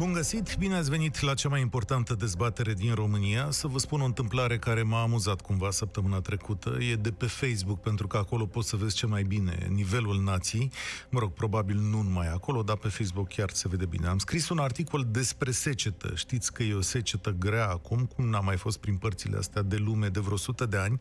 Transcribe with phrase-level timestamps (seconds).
[0.00, 3.50] Bun găsit, bine ați venit la cea mai importantă dezbatere din România.
[3.50, 6.76] Să vă spun o întâmplare care m-a amuzat cumva săptămâna trecută.
[6.90, 10.70] E de pe Facebook, pentru că acolo poți să vezi ce mai bine nivelul nației.
[11.10, 14.06] Mă rog, probabil nu numai acolo, dar pe Facebook chiar se vede bine.
[14.06, 16.12] Am scris un articol despre secetă.
[16.14, 19.76] Știți că e o secetă grea acum, cum n-a mai fost prin părțile astea de
[19.76, 20.98] lume de vreo sută de ani.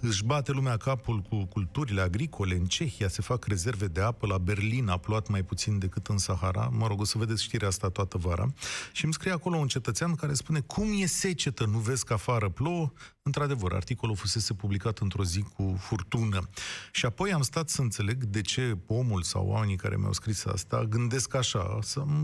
[0.00, 2.54] Își bate lumea capul cu culturile agricole.
[2.54, 6.18] În Cehia se fac rezerve de apă, la Berlin a plouat mai puțin decât în
[6.18, 6.70] Sahara.
[6.72, 8.54] Mă rog, o să vedeți știrea asta toată vara vara
[8.92, 12.48] și îmi scrie acolo un cetățean care spune cum e secetă, nu vezi că afară
[12.48, 12.92] plouă?
[13.22, 16.48] Într-adevăr, articolul fusese publicat într-o zi cu furtună.
[16.92, 20.84] Și apoi am stat să înțeleg de ce omul sau oamenii care mi-au scris asta
[20.84, 21.78] gândesc așa.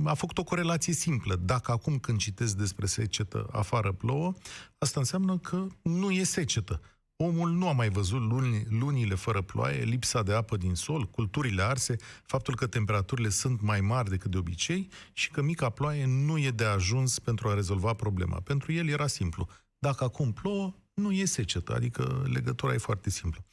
[0.05, 1.37] A făcut o corelație simplă.
[1.37, 4.33] Dacă acum când citesc despre secetă afară plouă,
[4.79, 6.81] asta înseamnă că nu e secetă.
[7.25, 11.63] Omul nu a mai văzut luni, lunile fără ploaie, lipsa de apă din sol, culturile
[11.63, 16.39] arse, faptul că temperaturile sunt mai mari decât de obicei și că mica ploaie nu
[16.39, 18.41] e de ajuns pentru a rezolva problema.
[18.41, 19.49] Pentru el era simplu.
[19.79, 23.45] Dacă acum plouă, nu e secetă, adică legătura e foarte simplă.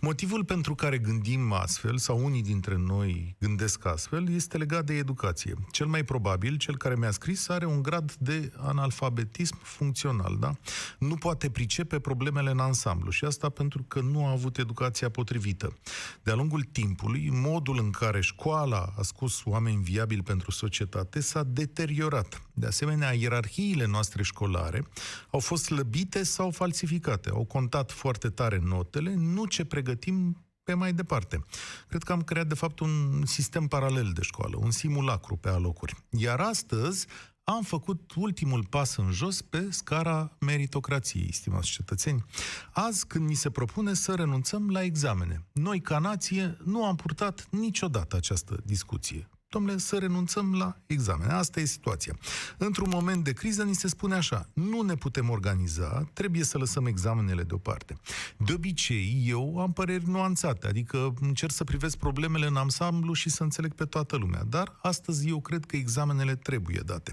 [0.00, 5.54] Motivul pentru care gândim astfel, sau unii dintre noi gândesc astfel, este legat de educație.
[5.70, 10.52] Cel mai probabil, cel care mi-a scris are un grad de analfabetism funcțional, da?
[10.98, 15.76] Nu poate pricepe problemele în ansamblu și asta pentru că nu a avut educația potrivită.
[16.22, 22.42] De-a lungul timpului, modul în care școala a scos oameni viabili pentru societate s-a deteriorat.
[22.54, 24.86] De asemenea, ierarhiile noastre școlare
[25.30, 27.30] au fost slăbite sau falsificate falsificate.
[27.30, 31.44] Au contat foarte tare notele, nu ce pregătim pe mai departe.
[31.88, 35.94] Cred că am creat, de fapt, un sistem paralel de școală, un simulacru pe alocuri.
[36.10, 37.06] Iar astăzi
[37.44, 42.24] am făcut ultimul pas în jos pe scara meritocrației, stimați cetățeni.
[42.72, 47.46] Azi, când ni se propune să renunțăm la examene, noi, ca nație, nu am purtat
[47.50, 51.32] niciodată această discuție domnule, să renunțăm la examene.
[51.32, 52.16] Asta e situația.
[52.58, 56.86] Într-un moment de criză ni se spune așa, nu ne putem organiza, trebuie să lăsăm
[56.86, 57.96] examenele deoparte.
[58.36, 63.42] De obicei, eu am păreri nuanțate, adică încerc să privesc problemele în ansamblu și să
[63.42, 67.12] înțeleg pe toată lumea, dar astăzi eu cred că examenele trebuie date.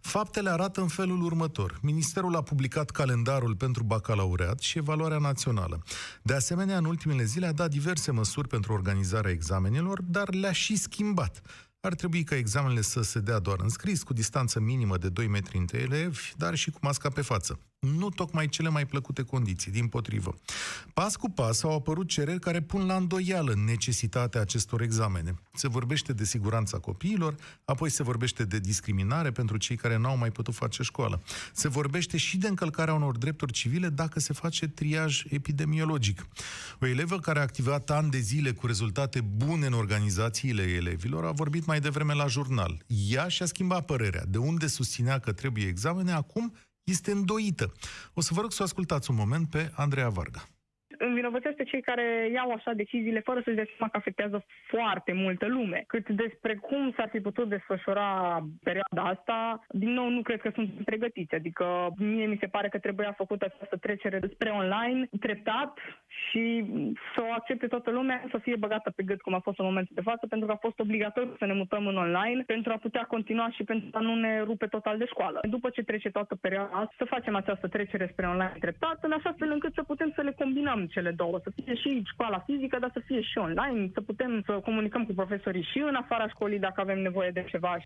[0.00, 1.78] Faptele arată în felul următor.
[1.82, 5.82] Ministerul a publicat calendarul pentru bacalaureat și evaluarea națională.
[6.22, 10.76] De asemenea, în ultimele zile a dat diverse măsuri pentru organizarea examenelor, dar le-a și
[10.76, 11.42] schimbat.
[11.80, 15.26] Ar trebui ca examenele să se dea doar în scris, cu distanță minimă de 2
[15.26, 19.72] metri între elevi, dar și cu masca pe față nu tocmai cele mai plăcute condiții,
[19.72, 20.38] din potrivă.
[20.94, 25.34] Pas cu pas au apărut cereri care pun la îndoială necesitatea acestor examene.
[25.54, 27.34] Se vorbește de siguranța copiilor,
[27.64, 31.22] apoi se vorbește de discriminare pentru cei care n-au mai putut face școală.
[31.52, 36.26] Se vorbește și de încălcarea unor drepturi civile dacă se face triaj epidemiologic.
[36.80, 41.30] O elevă care a activat ani de zile cu rezultate bune în organizațiile elevilor a
[41.30, 42.84] vorbit mai devreme la jurnal.
[43.08, 44.24] Ea și-a schimbat părerea.
[44.28, 46.54] De unde susținea că trebuie examene, acum
[46.90, 47.72] este îndoită.
[48.14, 50.48] O să vă rog să ascultați un moment pe Andreea Varga
[50.98, 55.84] învinovățește cei care iau așa deciziile fără să-și dea seama că afectează foarte multă lume.
[55.86, 60.70] Cât despre cum s-ar fi putut desfășura perioada asta, din nou nu cred că sunt
[60.84, 61.34] pregătiți.
[61.34, 61.66] Adică
[61.98, 66.64] mie mi se pare că trebuia făcută această trecere spre online, treptat și
[67.14, 69.94] să o accepte toată lumea, să fie băgată pe gât cum a fost în momentul
[69.94, 73.02] de față, pentru că a fost obligatoriu să ne mutăm în online pentru a putea
[73.02, 75.40] continua și pentru a nu ne rupe total de școală.
[75.48, 79.50] După ce trece toată perioada, să facem această trecere spre online treptat, în așa fel
[79.50, 83.02] încât să putem să le combinăm cele două, să fie și școala fizică, dar să
[83.06, 86.98] fie și online, să putem să comunicăm cu profesorii și în afara școlii dacă avem
[86.98, 87.76] nevoie de ceva.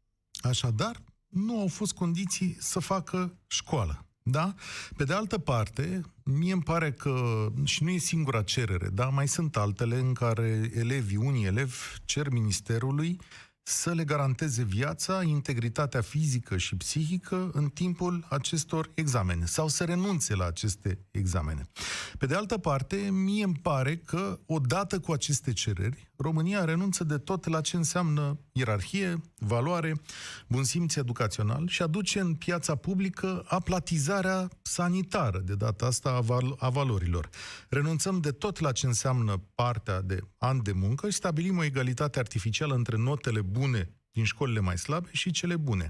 [0.43, 0.97] Așadar,
[1.29, 4.05] nu au fost condiții să facă școală.
[4.23, 4.55] Da?
[4.97, 9.09] Pe de altă parte, mie îmi pare că, și nu e singura cerere, da?
[9.09, 13.17] mai sunt altele în care elevii, unii elevi, cer ministerului
[13.63, 20.35] să le garanteze viața, integritatea fizică și psihică în timpul acestor examene sau să renunțe
[20.35, 21.69] la aceste examene.
[22.19, 27.19] Pe de altă parte, mie îmi pare că odată cu aceste cereri, România renunță de
[27.19, 30.01] tot la ce înseamnă ierarhie, valoare,
[30.49, 36.57] bun simț educațional și aduce în piața publică aplatizarea sanitară, de data asta a, val-
[36.59, 37.29] a valorilor.
[37.69, 42.19] Renunțăm de tot la ce înseamnă partea de an de muncă și stabilim o egalitate
[42.19, 45.89] artificială între notele bune din școlile mai slabe și cele bune.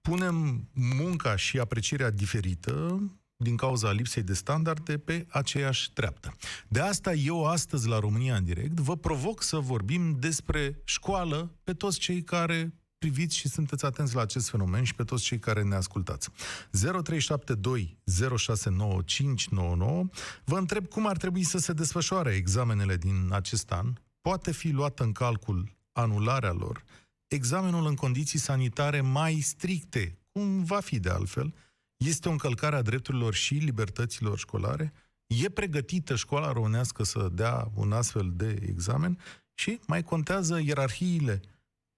[0.00, 3.00] Punem munca și aprecierea diferită
[3.36, 6.36] din cauza lipsei de standarde pe aceeași treaptă.
[6.68, 11.72] De asta eu astăzi la România în direct vă provoc să vorbim despre școală pe
[11.72, 15.62] toți cei care priviți și sunteți atenți la acest fenomen și pe toți cei care
[15.62, 16.30] ne ascultați.
[16.70, 17.98] 0372
[18.36, 20.04] 069599
[20.44, 25.02] Vă întreb cum ar trebui să se desfășoare examenele din acest an, poate fi luată
[25.02, 26.84] în calcul anularea lor,
[27.26, 31.54] examenul în condiții sanitare mai stricte, cum va fi de altfel,
[31.96, 34.92] este o încălcare a drepturilor și libertăților școlare?
[35.26, 39.18] E pregătită școala românească să dea un astfel de examen?
[39.54, 41.40] Și mai contează ierarhiile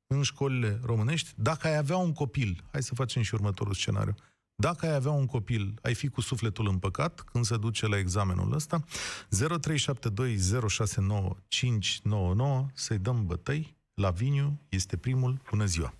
[0.06, 1.32] în școlile românești.
[1.36, 4.14] Dacă ai avea un copil, hai să facem și următorul scenariu,
[4.54, 8.52] dacă ai avea un copil, ai fi cu sufletul împăcat când se duce la examenul
[8.52, 8.84] ăsta.
[8.84, 8.86] 0372069599
[12.74, 13.76] să-i dăm bătăi.
[13.94, 15.40] Laviniu este primul.
[15.50, 15.97] Bună ziua!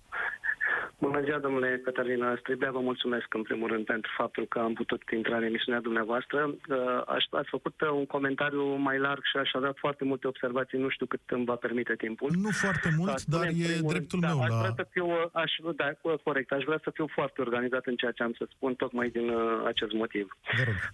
[0.99, 2.71] Bună ziua, domnule Cătălina Stribea.
[2.71, 6.39] Vă mulțumesc în primul rând pentru faptul că am putut intra în emisiunea dumneavoastră.
[6.47, 10.77] Uh, aș, ați făcut un comentariu mai larg și aș avea foarte multe observații.
[10.79, 12.29] Nu știu cât îmi va permite timpul.
[12.41, 14.55] Nu foarte mult, Spune, dar e dreptul rând, meu da, la...
[14.55, 15.87] Aș vrea să fiu, aș, da,
[16.23, 16.51] corect.
[16.51, 19.61] Aș vrea să fiu foarte organizat în ceea ce am să spun, tocmai din uh,
[19.65, 20.37] acest motiv.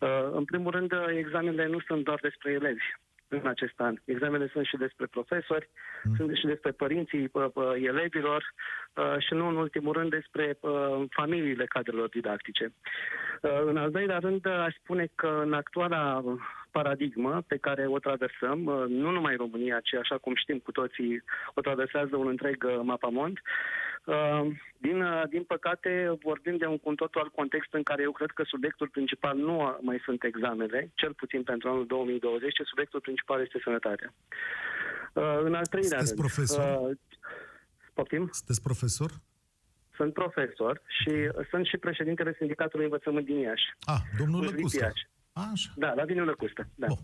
[0.02, 2.86] Uh, în primul rând, examenele nu sunt doar despre elevi
[3.28, 3.96] în acest an.
[4.06, 5.70] Examenele sunt și despre profesori,
[6.04, 6.16] mm.
[6.16, 8.54] sunt și despre părinții uh, uh, elevilor
[8.94, 12.74] uh, și nu în ultimul rând despre uh, familiile cadrelor didactice.
[13.42, 16.24] Uh, în al doilea rând, aș spune că în actuala
[16.78, 21.24] paradigmă pe care o traversăm, uh, nu numai România, ci așa cum știm cu toții,
[21.54, 23.38] o traversează un întreg uh, mapamont,
[24.06, 28.12] Uh, din, uh, din păcate, vorbim de un cu totul alt context în care eu
[28.12, 33.00] cred că subiectul principal nu mai sunt examenele, cel puțin pentru anul 2020, ci subiectul
[33.00, 34.14] principal este sănătatea.
[35.14, 36.20] Uh, în al treilea Sunteți rând...
[36.26, 36.98] profesor?
[37.94, 38.30] Poftim?
[38.32, 39.12] Sunteți profesor?
[39.96, 41.14] Sunt profesor și
[41.50, 43.68] sunt și președintele Sindicatului Învățământ din Iași.
[43.86, 44.92] Ah, domnul Lăcustă.
[45.36, 45.70] Așa.
[45.76, 46.88] Da, la Viniu Lăcustă, da.
[46.88, 46.98] Bun.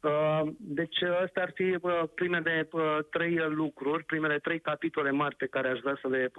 [0.00, 5.46] Uh, deci astea ar fi uh, primele uh, trei lucruri, primele trei capitole mari pe
[5.46, 6.30] care aș vrea să le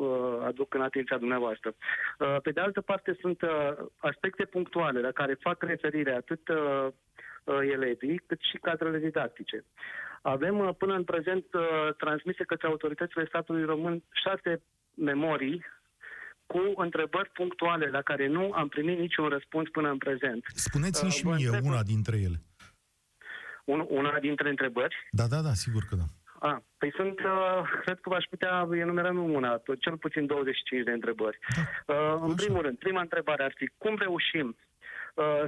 [0.45, 1.73] aduc în atenția dumneavoastră.
[2.43, 3.39] Pe de altă parte sunt
[3.97, 6.41] aspecte punctuale la care fac referire atât
[7.61, 9.65] elevii cât și cadrele didactice.
[10.21, 11.45] Avem până în prezent
[11.97, 14.61] transmise către autoritățile statului român șase
[14.95, 15.65] memorii
[16.51, 20.43] cu întrebări punctuale la care nu am primit niciun răspuns până în prezent.
[20.53, 22.39] Spuneți-mi și mie una dintre ele
[23.71, 24.95] un, una dintre întrebări.
[25.11, 26.07] Da, da, da, sigur că da.
[26.47, 30.91] A, păi sunt, uh, cred că v-aș putea enumera nu una, cel puțin 25 de
[30.91, 31.37] întrebări.
[31.55, 31.93] Da.
[31.93, 32.43] Uh, în Așa.
[32.43, 34.68] primul rând, prima întrebare ar fi, cum reușim Uh,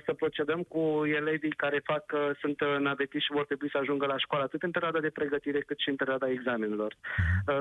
[0.05, 4.05] să procedăm cu elevii care fac, uh, sunt uh, navetiști și vor trebui să ajungă
[4.05, 6.95] la școală, atât în perioada de pregătire cât și în perioada examenelor.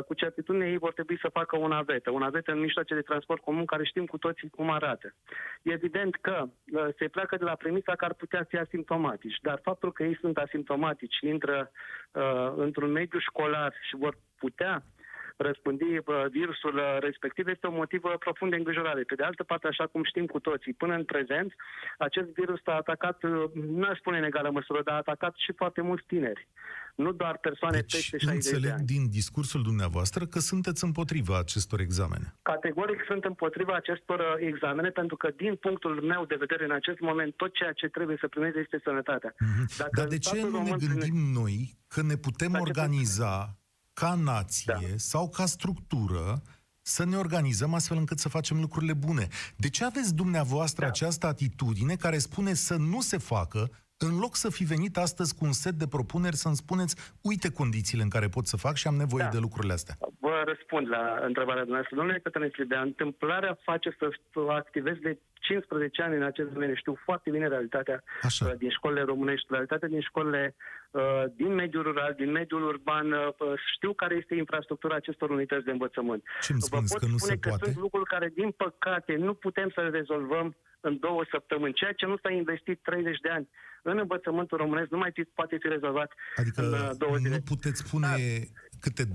[0.07, 3.43] Cu certitudine ei vor trebui să facă o navetă, o navetă în mijloace de transport
[3.43, 5.15] comun care știm cu toții cum arată.
[5.63, 6.45] E evident că
[6.99, 10.37] se pleacă de la premisa că ar putea fi asimptomatici, dar faptul că ei sunt
[10.37, 11.71] asimptomatici, intră
[12.13, 14.83] uh, într-un mediu școlar și vor putea
[15.41, 15.85] răspândi
[16.31, 19.03] virusul uh, respectiv este un motiv uh, profund de îngrijorare.
[19.03, 21.55] Pe de altă parte, așa cum știm cu toții, până în prezent,
[21.99, 23.31] acest virus a atacat, uh,
[23.79, 26.49] nu aș spune în egală măsură, dar a atacat și foarte mulți tineri.
[26.95, 28.87] Nu doar persoane deci, peste 60 înțeleg de ani.
[28.87, 32.35] din discursul dumneavoastră că sunteți împotriva acestor examene.
[32.43, 37.35] Categoric sunt împotriva acestor examene, pentru că, din punctul meu de vedere, în acest moment,
[37.37, 39.31] tot ceea ce trebuie să primeze este sănătatea.
[39.35, 39.77] Mm-hmm.
[39.79, 43.60] Dacă Dar de ce nu ne gândim noi că ne putem organiza
[44.01, 44.97] ca nație da.
[44.97, 46.27] sau ca structură
[46.83, 49.27] să ne organizăm astfel încât să facem lucrurile bune.
[49.57, 50.91] De ce aveți dumneavoastră da.
[50.91, 53.61] această atitudine care spune să nu se facă,
[54.07, 56.95] în loc să fi venit astăzi cu un set de propuneri să-mi spuneți,
[57.31, 59.35] uite condițiile în care pot să fac și am nevoie da.
[59.37, 59.95] de lucrurile astea?
[60.21, 61.97] Vă răspund la întrebarea dumneavoastră.
[61.97, 64.07] Domnule Cătălin de întâmplarea face să
[64.61, 66.75] activez de 15 ani în acest domeniu.
[66.75, 68.47] Știu foarte bine realitatea Așa.
[68.47, 70.55] Uh, din școlile românești, realitatea din școlile
[70.91, 73.13] uh, din mediul rural, din mediul urban.
[73.13, 73.35] Uh,
[73.75, 76.23] știu care este infrastructura acestor unități de învățământ.
[76.41, 77.65] Ce îmi spuneți, Vă pot că nu spune se că poate?
[77.65, 81.73] sunt lucruri care, din păcate, nu putem să le rezolvăm în două săptămâni.
[81.73, 83.49] Ceea ce nu s-a investit 30 de ani
[83.83, 87.35] în învățământul românesc nu mai fi, poate fi rezolvat adică în două zile.
[87.35, 88.15] nu puteți spune da
[88.81, 89.09] câte 2-3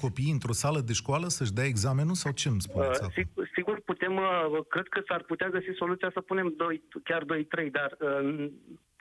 [0.00, 3.04] copii într-o sală de școală să-și dea examenul sau ce îmi spuneți?
[3.04, 7.24] Uh, sigur, sigur, putem, uh, cred că s-ar putea găsi soluția să punem 2, chiar
[7.24, 8.50] 2-3, dar uh,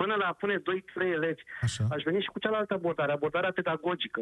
[0.01, 0.62] până la a pune 2-3
[1.18, 1.84] elevi, Așa.
[1.96, 4.22] aș veni și cu cealaltă abordare, abordarea pedagogică.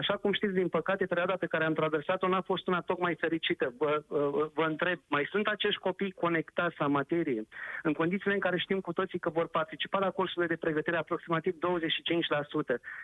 [0.00, 3.74] Așa cum știți, din păcate, perioada pe care am traversat-o n-a fost una tocmai fericită.
[3.78, 7.42] Vă, vă, vă întreb, mai sunt acești copii conectați la materie,
[7.82, 11.54] în condițiile în care știm cu toții că vor participa la cursurile de pregătire aproximativ
[11.54, 11.56] 25%?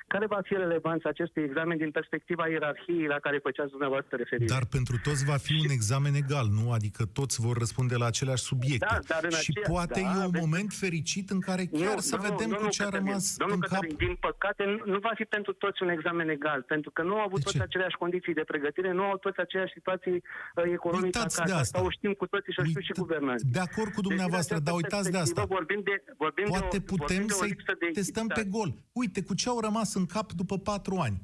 [0.06, 4.54] Care va fi relevanța acestui examen din perspectiva ierarhiei la care făceați dumneavoastră referire?
[4.54, 6.72] Dar pentru toți va fi un examen egal, nu?
[6.72, 8.86] Adică toți vor răspunde la aceleași subiecte.
[8.90, 10.44] Da, dar în și aceea, poate da, e un aveți...
[10.44, 13.56] moment fericit în care chiar nu, să domnul, vedem domnul cu ce a rămas domnul
[13.56, 13.98] în Cătălin, cap.
[14.04, 17.24] Din păcate, nu, nu va fi pentru toți un examen egal, pentru că nu au
[17.28, 17.66] avut de toți ce?
[17.68, 21.54] aceleași condiții de pregătire, nu au toți aceleași situații uh, economice uitați acasă.
[21.54, 21.84] de asta.
[21.86, 23.48] o știm cu toții și o știu și guvernanții.
[23.58, 25.44] De acord cu deci, dumneavoastră, deci, dar uitați de asta.
[25.58, 27.56] Vorbim de, vorbim Poate de o, putem să-i
[27.92, 28.70] testăm pe gol.
[28.92, 31.18] Uite, cu ce au rămas în cap după patru ani?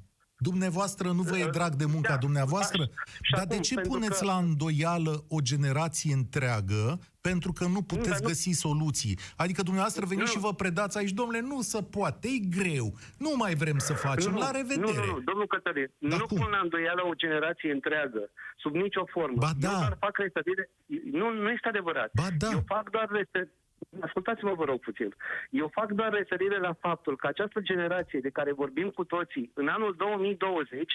[0.48, 2.16] Dumneavoastră nu vă e drag de munca Da.
[2.26, 2.82] dumneavoastră?
[3.26, 7.64] Și Dar de acum, ce pentru puneți că- la îndoială o generație întreagă pentru că
[7.66, 9.18] nu puteți dar nu- găsi soluții?
[9.36, 10.32] Adică dumneavoastră veniți Nu.
[10.34, 12.86] și vă predați aici, domnule, nu se poate, e greu,
[13.24, 15.06] nu mai vrem să facem, Nu, la nu, revedere.
[15.06, 16.36] Nu, nu, domnul Cătălin, Dar nu cum?
[16.40, 18.22] pun la îndoială o generație întreagă,
[18.62, 19.36] sub nicio formă.
[19.46, 19.68] Ba Eu da.
[19.78, 20.64] doar fac referire...
[21.20, 22.10] Nu, nu este adevărat.
[22.20, 22.50] Ba da.
[22.56, 23.52] Eu fac doar referire...
[24.00, 25.14] Ascultați-mă, vă rog puțin.
[25.50, 29.68] Eu fac doar referire la faptul că această generație de care vorbim cu toții, în
[29.68, 30.92] anul 2020,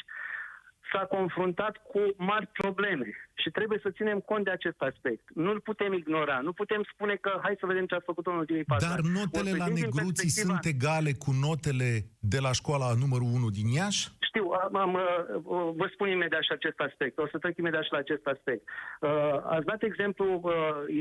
[0.92, 5.24] s-a confruntat cu mari probleme și trebuie să ținem cont de acest aspect.
[5.34, 6.39] Nu-l putem ignora.
[6.39, 9.13] Nu putem spune că hai să vedem ce a făcut în ultimii patru Dar ani.
[9.19, 13.29] notele O la vedem din negruții perspectiva- sunt egale cu notele de la școala numărul
[13.34, 14.03] 1 din Iași?
[14.29, 15.01] Știu, am, am, uh,
[15.43, 17.17] uh, vă spun imediat și acest aspect.
[17.17, 18.63] O să trec imediat și la acest aspect.
[19.01, 19.10] Uh,
[19.43, 20.51] ați dat exemplu uh,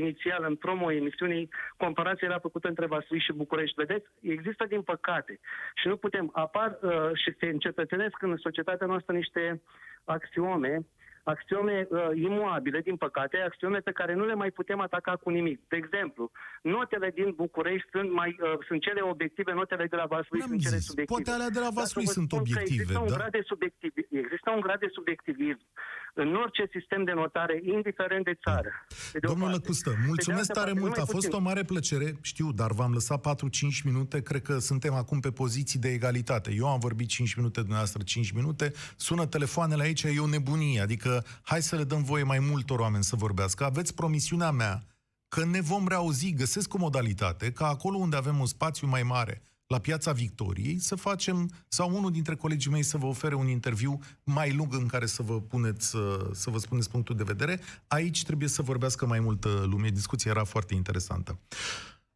[0.01, 3.75] inițial în promo emisiunii, comparația era făcută între Vaslui și București.
[3.83, 5.39] Vedeți, există din păcate
[5.81, 9.61] și nu putem, apar uh, și se încetățenesc în societatea noastră niște
[10.03, 10.85] axiome
[11.23, 15.59] axiome uh, imuabile, din păcate, axiome pe care nu le mai putem ataca cu nimic.
[15.67, 20.39] De exemplu, notele din București sunt, mai, uh, sunt cele obiective, notele de la Vaslui
[20.39, 20.85] N-am sunt cele zis.
[20.85, 21.21] subiective.
[21.21, 23.15] Poate alea de la Dar Vaslui să vă sunt spun că obiective, există un da?
[23.17, 23.91] grad de subiectiv,
[24.25, 25.65] există un grad de subiectivism
[26.13, 28.69] în orice sistem de notare, indiferent de țară.
[29.11, 29.59] Pe de o Domnul parte.
[29.61, 31.39] Lăcustă, Pe de mulțumesc altă tare parte, mult, a numai fost puțin.
[31.39, 35.79] o mare plăcere, știu, dar v-am lăsat 4-5 minute, cred că suntem acum pe poziții
[35.85, 36.49] de egalitate.
[36.61, 38.65] Eu am vorbit 5 minute, dumneavoastră 5 minute,
[39.07, 41.08] sună telefoanele aici, e o nebunie, adică
[41.41, 43.65] hai să le dăm voie mai multor oameni să vorbească.
[43.65, 44.83] Aveți promisiunea mea
[45.27, 49.41] că ne vom reauzi, găsesc o modalitate, ca acolo unde avem un spațiu mai mare,
[49.67, 53.99] la Piața Victoriei, să facem, sau unul dintre colegii mei să vă ofere un interviu
[54.23, 57.59] mai lung în care să vă puneți, să, să vă spuneți punctul de vedere.
[57.87, 59.89] Aici trebuie să vorbească mai multă lume.
[59.89, 61.39] Discuția era foarte interesantă.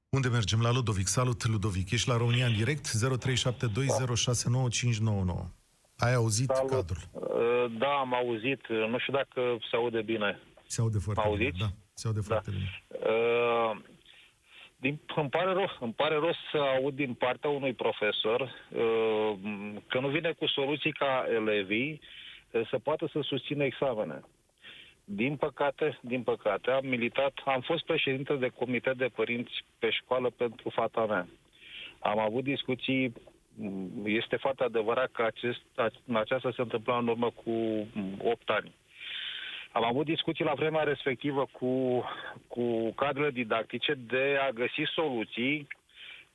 [0.10, 0.62] Unde mergem?
[0.62, 1.08] La Ludovic.
[1.08, 1.92] Salut, Ludovic.
[1.92, 2.88] Ești la România în direct?
[2.88, 5.63] 0372069599.
[6.06, 6.72] Ai auzit Salut.
[6.72, 6.98] cadrul?
[7.12, 8.68] Uh, Da, am auzit.
[8.68, 10.40] Nu știu dacă se aude bine.
[10.66, 11.52] Se aude foarte Auziți?
[11.52, 11.66] bine.
[11.70, 12.70] Da, se aude foarte bine.
[13.14, 13.78] Uh,
[14.78, 19.34] Din, îmi, pare rău, îmi pare rău să aud din partea unui profesor uh,
[19.88, 22.02] că nu vine cu soluții ca elevii
[22.52, 24.22] uh, să poată să susțină examene.
[25.06, 30.30] Din păcate, din păcate, am militat, am fost președinte de comitet de părinți pe școală
[30.30, 31.28] pentru fata mea.
[32.00, 33.14] Am avut discuții, m,
[34.04, 35.62] este foarte adevărat că acest,
[36.14, 37.52] aceasta se întâmpla în urmă cu
[37.94, 38.76] m, 8 ani.
[39.72, 42.04] Am avut discuții la vremea respectivă cu,
[42.48, 45.68] cu cadrele didactice de a găsi soluții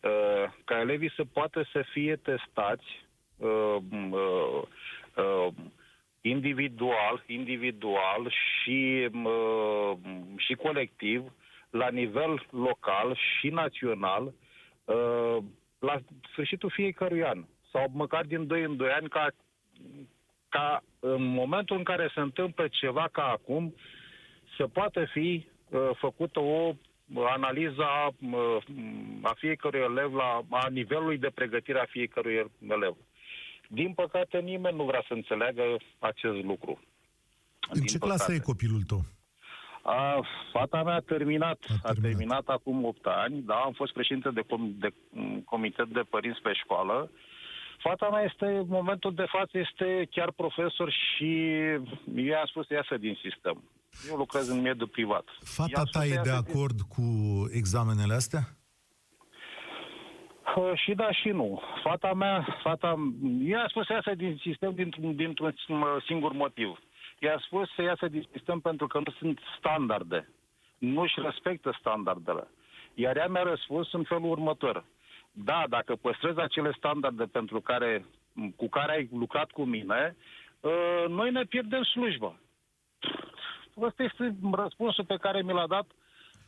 [0.01, 3.07] uh, ca elevii să poată să fie testați
[3.37, 4.63] uh, m, uh,
[5.17, 5.53] uh,
[6.21, 9.93] individual, individual și, uh,
[10.37, 11.33] și colectiv
[11.71, 14.33] la nivel local și național
[14.85, 15.37] uh,
[15.79, 19.29] la sfârșitul fiecărui an sau măcar din 2 în 2 ani ca,
[20.49, 23.75] ca în momentul în care se întâmplă ceva ca acum
[24.57, 26.75] să poată fi uh, făcută o
[27.15, 28.63] analiză a, uh,
[29.23, 32.97] a fiecărui elev la a nivelului de pregătire a fiecărui elev.
[33.69, 35.63] Din păcate, nimeni nu vrea să înțeleagă
[35.99, 36.81] acest lucru.
[37.71, 39.05] În ce clasă e copilul tău?
[39.97, 40.21] A,
[40.52, 42.00] fata mea a terminat, A a terminat.
[42.02, 46.40] terminat acum 8 ani, da, am fost președinte de, com- de m, comitet de părinți
[46.40, 47.11] pe școală.
[47.78, 51.50] Fata mea este, în momentul de față, este chiar profesor și
[52.16, 53.62] eu i-am spus să iasă din sistem.
[54.11, 55.25] Eu lucrez în mediul privat.
[55.45, 57.02] Fata I-am spus ta să e de iasă din- acord cu
[57.52, 58.40] examenele astea?
[60.57, 61.61] Uh, Și da și nu.
[61.83, 62.95] Fata mea, fata,
[63.45, 66.78] i-a spus să iasă din sistem dintr-un, dintr-un uh, singur motiv.
[67.19, 70.29] I-a spus să iasă din sistem pentru că nu sunt standarde.
[70.79, 72.49] Nu își respectă standardele.
[72.95, 74.85] Iar ea mi-a răspuns în felul următor.
[75.33, 78.05] Da, dacă păstrezi acele standarde pentru care,
[78.57, 80.17] cu care ai lucrat cu mine,
[80.61, 82.35] uh, noi ne pierdem slujba.
[83.81, 85.87] Ăsta este răspunsul pe care mi l-a dat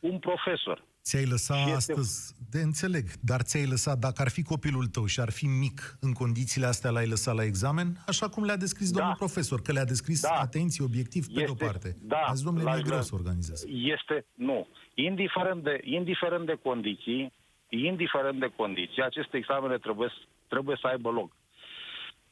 [0.01, 0.83] un profesor.
[1.03, 5.07] Ți-ai lăsat Și este- astăzi, de înțeleg, dar ți-ai lăsat, dacă ar fi copilul tău
[5.07, 8.91] și ar fi mic în condițiile astea, l-ai lăsat la examen, așa cum le-a descris
[8.91, 8.99] Da.
[8.99, 10.29] domnul profesor, că le-a descris, Da.
[10.41, 11.97] atenție, obiectiv, pe de-o Este- parte.
[12.01, 13.07] da, Azi, domnule, l-aș nu e greu vrea.
[13.09, 13.67] să organizezi.
[13.95, 14.69] Este, nu.
[14.95, 17.33] Indiferent de, indiferent de condiții,
[17.69, 20.09] indiferent de condiții, aceste examene trebuie,
[20.49, 21.33] trebuie să aibă loc.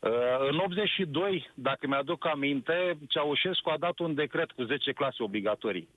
[0.00, 0.10] Uh,
[0.50, 5.88] În 82, dacă mi-aduc aminte, Ceaușescu a dat un decret cu 10 clase obligatorii.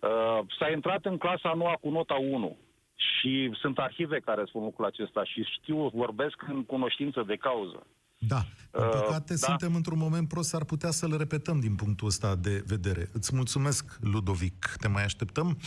[0.00, 2.56] Uh, S-a intrat în clasa a noua cu nota 1
[2.94, 7.86] și sunt arhive care spun lucrul acesta și știu, vorbesc în cunoștință de cauză.
[8.18, 8.40] Da,
[8.70, 9.46] în Uh, păcate da.
[9.46, 13.08] suntem într-un moment prost, s-ar putea să le repetăm din punctul ăsta de vedere.
[13.12, 15.58] Îți mulțumesc, Ludovic, te mai așteptăm.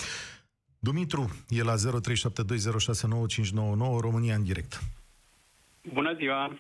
[0.80, 1.80] Dumitru e la 0372069599,
[4.02, 4.80] România în direct.
[5.94, 6.60] Bună ziua!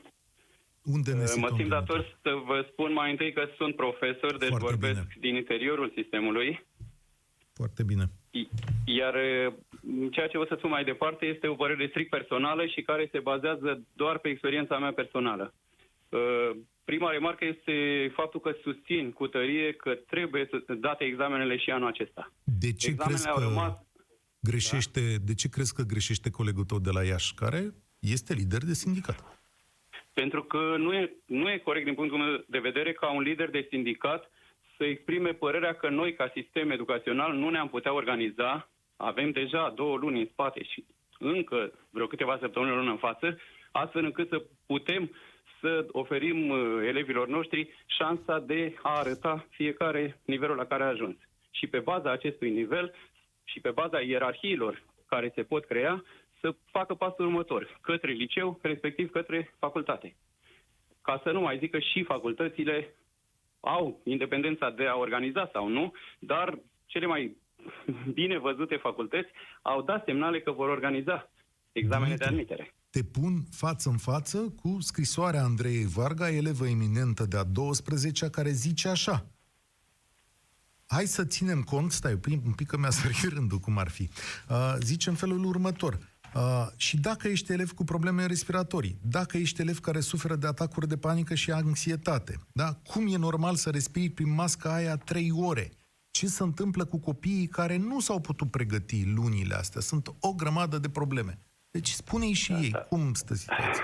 [0.83, 1.47] Unde ne Mă situăm?
[1.55, 1.79] simt domnule?
[1.79, 5.17] dator să vă spun mai întâi că sunt profesor, deci Foarte vorbesc bine.
[5.19, 6.65] din interiorul sistemului.
[7.53, 8.05] Foarte bine.
[8.31, 8.49] I-
[8.85, 9.53] Iar uh,
[10.11, 13.19] ceea ce o să spun mai departe este o părere strict personală și care se
[13.19, 15.53] bazează doar pe experiența mea personală.
[16.09, 16.51] Uh,
[16.85, 17.73] Prima remarcă este
[18.15, 22.31] faptul că susțin cu tărie că trebuie să date examenele și anul acesta.
[22.43, 23.73] De ce Examenele crezi au că rămas
[24.39, 28.73] greșește, de ce crezi că greșește colegul tău de la Iași, care este lider de
[28.73, 29.39] sindicat?
[30.13, 33.49] Pentru că nu e, nu e corect din punctul meu de vedere ca un lider
[33.49, 34.31] de sindicat
[34.83, 38.69] să exprime părerea că noi, ca sistem educațional, nu ne-am putea organiza.
[38.97, 40.85] Avem deja două luni în spate și
[41.19, 43.39] încă vreo câteva săptămâni o lună în față,
[43.71, 45.11] astfel încât să putem
[45.59, 51.15] să oferim uh, elevilor noștri șansa de a arăta fiecare nivelul la care a ajuns.
[51.51, 52.93] Și pe baza acestui nivel
[53.43, 56.03] și pe baza ierarhiilor care se pot crea,
[56.39, 60.15] să facă pasul următor, către liceu, respectiv către facultate.
[61.01, 62.93] Ca să nu mai zic că și facultățile
[63.63, 67.37] au independența de a organiza sau nu, dar cele mai
[68.17, 69.29] bine văzute facultăți
[69.61, 71.29] au dat semnale că vor organiza
[71.71, 72.73] examene de Dumitru, admitere.
[72.89, 78.49] Te pun față în față cu scrisoarea Andrei Varga, elevă eminentă de a 12 care
[78.49, 79.25] zice așa.
[80.85, 84.09] Hai să ținem cont, stai un pic că mi-a sărit rândul cum ar fi.
[84.49, 85.97] Uh, zice în felul următor.
[86.35, 90.87] Uh, și dacă ești elev cu probleme respiratorii, dacă ești elev care suferă de atacuri
[90.87, 92.69] de panică și anxietate, da?
[92.83, 95.71] cum e normal să respiri prin masca aia trei ore?
[96.11, 99.81] Ce se întâmplă cu copiii care nu s-au putut pregăti lunile astea?
[99.81, 101.33] Sunt o grămadă de probleme.
[101.71, 103.83] Deci spune-i și ei cum stă situația.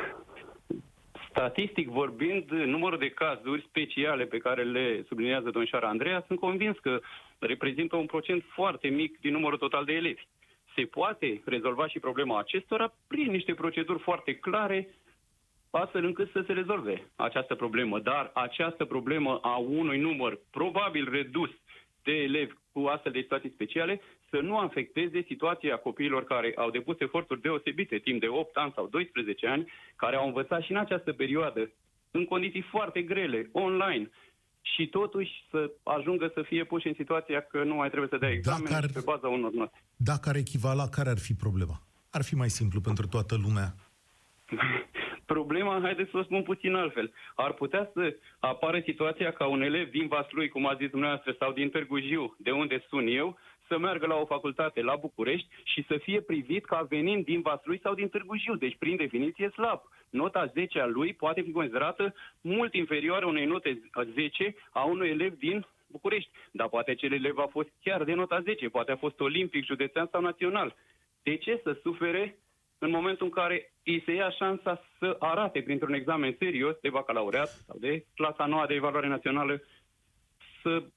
[1.30, 7.00] Statistic vorbind, numărul de cazuri speciale pe care le sublinează domnișoara Andreea, sunt convins că
[7.40, 10.28] reprezintă un procent foarte mic din numărul total de elevi.
[10.80, 14.88] Se poate rezolva și problema acestora prin niște proceduri foarte clare,
[15.70, 18.00] astfel încât să se rezolve această problemă.
[18.00, 21.50] Dar această problemă a unui număr probabil redus
[22.04, 27.00] de elevi cu astfel de situații speciale să nu afecteze situația copiilor care au depus
[27.00, 31.14] eforturi deosebite timp de 8 ani sau 12 ani, care au învățat și în această
[31.14, 31.72] perioadă,
[32.12, 34.10] în condiții foarte grele, online,
[34.62, 38.30] și totuși să ajungă să fie puși în situația că nu mai trebuie să dea
[38.30, 39.84] examene ar- și pe baza unor note.
[39.96, 41.82] Dacă ar echivala, care ar fi problema?
[42.12, 43.74] Ar fi mai simplu pentru toată lumea.
[45.26, 49.90] Problema, haideți să o spun puțin altfel, ar putea să apară situația ca un elev
[49.90, 53.38] din Vaslui, cum a zis dumneavoastră, sau din Târgu Jiu, de unde sun eu,
[53.70, 57.80] să meargă la o facultate la București și să fie privit ca venind din Vaslui
[57.84, 59.82] sau din Târgu Jiu, deci prin definiție slab.
[60.10, 63.82] Nota 10 a lui poate fi considerată mult inferioară unei note
[64.14, 66.30] 10 a unui elev din București.
[66.52, 70.08] Dar poate acel elev a fost chiar de nota 10, poate a fost olimpic, județean
[70.12, 70.76] sau național.
[71.24, 72.38] De ce să sufere
[72.78, 77.48] în momentul în care îi se ia șansa să arate printr-un examen serios de bacalaureat
[77.48, 79.62] sau de clasa noua de evaluare națională
[80.62, 80.90] să fie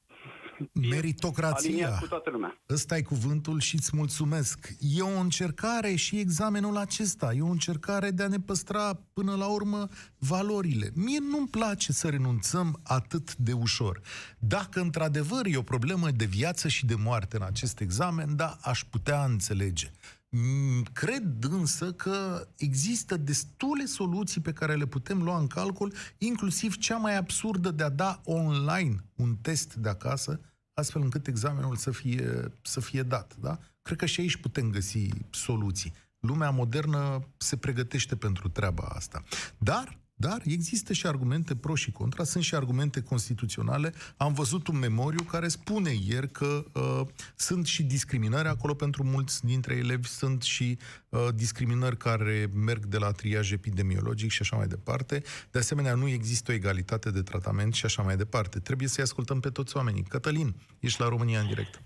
[0.73, 1.69] Meritocrația.
[1.71, 2.61] aliniat cu toată lumea.
[2.71, 4.69] Ăsta e cuvântul și îți mulțumesc.
[4.79, 7.33] E o încercare și examenul acesta.
[7.35, 10.91] E o încercare de a ne păstra până la urmă valorile.
[10.95, 14.01] Mie nu-mi place să renunțăm atât de ușor.
[14.39, 18.85] Dacă într-adevăr e o problemă de viață și de moarte în acest examen, da, aș
[18.91, 19.91] putea înțelege.
[20.29, 26.77] Mm, Cred însă că există destule soluții pe care le putem lua în calcul, inclusiv
[26.77, 30.41] cea mai absurdă de a da online un test de acasă,
[30.75, 33.37] astfel încât examenul să fie, să fie dat.
[33.41, 33.59] Da?
[33.83, 35.93] Cred că și aici putem găsi soluții.
[36.19, 39.23] Lumea modernă se pregătește pentru treaba asta.
[39.59, 43.93] Dar dar există și argumente pro și contra, sunt și argumente constituționale.
[44.17, 47.07] Am văzut un memoriu care spune ieri că uh,
[47.37, 52.99] sunt și discriminări acolo pentru mulți dintre elevi, sunt și uh, discriminări care merg de
[52.99, 55.23] la triaj epidemiologic și așa mai departe.
[55.51, 58.59] De asemenea, nu există o egalitate de tratament și așa mai departe.
[58.59, 60.03] Trebuie să-i ascultăm pe toți oamenii.
[60.03, 61.83] Cătălin, ești la România în direct.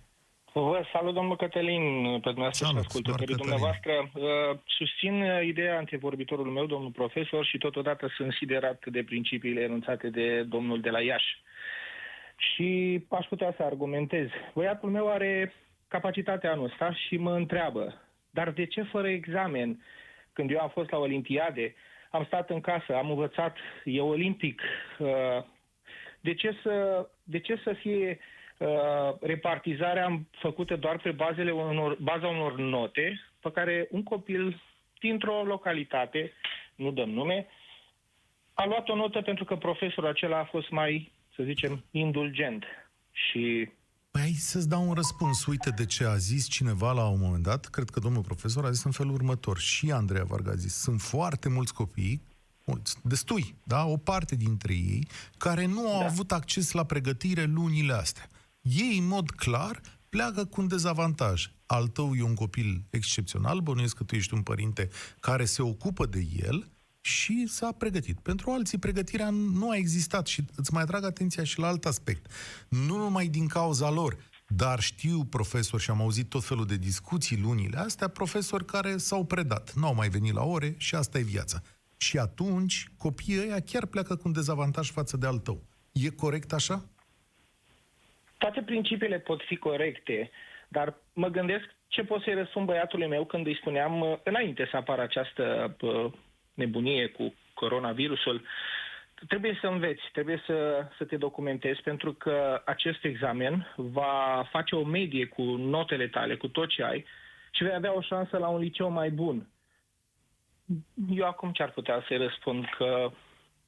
[0.61, 3.71] Vă salut, domnul Cătălin, pe dumneavoastră Salut, și ascultătorii doar Cătălin.
[3.83, 3.92] dumneavoastră.
[4.14, 10.09] Uh, Susțin uh, ideea antevorbitorului meu, domnul profesor, și totodată sunt siderat de principiile enunțate
[10.09, 11.42] de domnul de la Iași.
[12.37, 14.29] Și aș putea să argumentez.
[14.55, 15.53] Băiatul meu are
[15.88, 17.95] capacitatea anul ăsta și mă întreabă,
[18.31, 19.85] dar de ce fără examen?
[20.33, 21.75] Când eu am fost la Olimpiade,
[22.11, 24.62] am stat în casă, am învățat, e olimpic.
[24.99, 25.09] uh,
[26.21, 28.35] De ce să, de ce să fie uh,
[29.21, 34.62] repartizarea făcută doar pe bazele unor, baza unor note pe care un copil
[35.01, 36.33] dintr-o localitate,
[36.75, 37.47] nu dăm nume,
[38.55, 42.64] a luat o notă pentru că profesorul acela a fost mai, să zicem, indulgent.
[43.12, 43.69] Și
[44.11, 45.47] Păi hai să-ți dau un răspuns.
[45.47, 48.71] Uite de ce a zis cineva la un moment dat, cred că domnul profesor a
[48.71, 52.23] zis în felul următor, și Andreea Varga a zis, sunt foarte mulți copii
[52.66, 53.85] mulți, destui, da?
[53.85, 56.05] o parte dintre ei, care nu au Da.
[56.05, 58.27] avut acces la pregătire lunile astea.
[58.68, 61.50] Ei, în mod clar, pleacă cu un dezavantaj.
[61.66, 64.88] Al tău e un copil excepțional, bănuiesc că tu ești un părinte
[65.20, 68.20] care se ocupă de el și s-a pregătit.
[68.20, 72.31] Pentru alții, pregătirea nu a existat și îți mai atrag atenția și la alt aspect.
[72.68, 74.16] Nu numai din cauza lor,
[74.48, 79.24] dar știu profesori și am auzit tot felul de discuții lunile astea, profesori care s-au
[79.24, 81.62] predat, n-au mai venit la ore și asta e viața.
[81.96, 85.66] Și atunci copiii ăia chiar pleacă cu un dezavantaj față de al tău.
[85.92, 86.85] E corect așa?
[88.38, 90.31] Toate principiile pot fi corecte,
[90.68, 94.77] dar mă gândesc ce pot să-i răspund băiatului meu când îi spuneam, uh, înainte să
[94.77, 96.12] apară această uh,
[96.55, 98.42] nebunie cu coronavirusul,
[99.29, 104.85] trebuie să înveți, trebuie să, să te documentezi, pentru că acest examen va face o
[104.85, 107.05] medie cu notele tale, cu tot ce ai,
[107.51, 109.49] și vei avea o șansă la un liceu mai bun.
[111.11, 112.64] Eu acum ce ar putea să-i răspund?
[112.77, 113.11] Că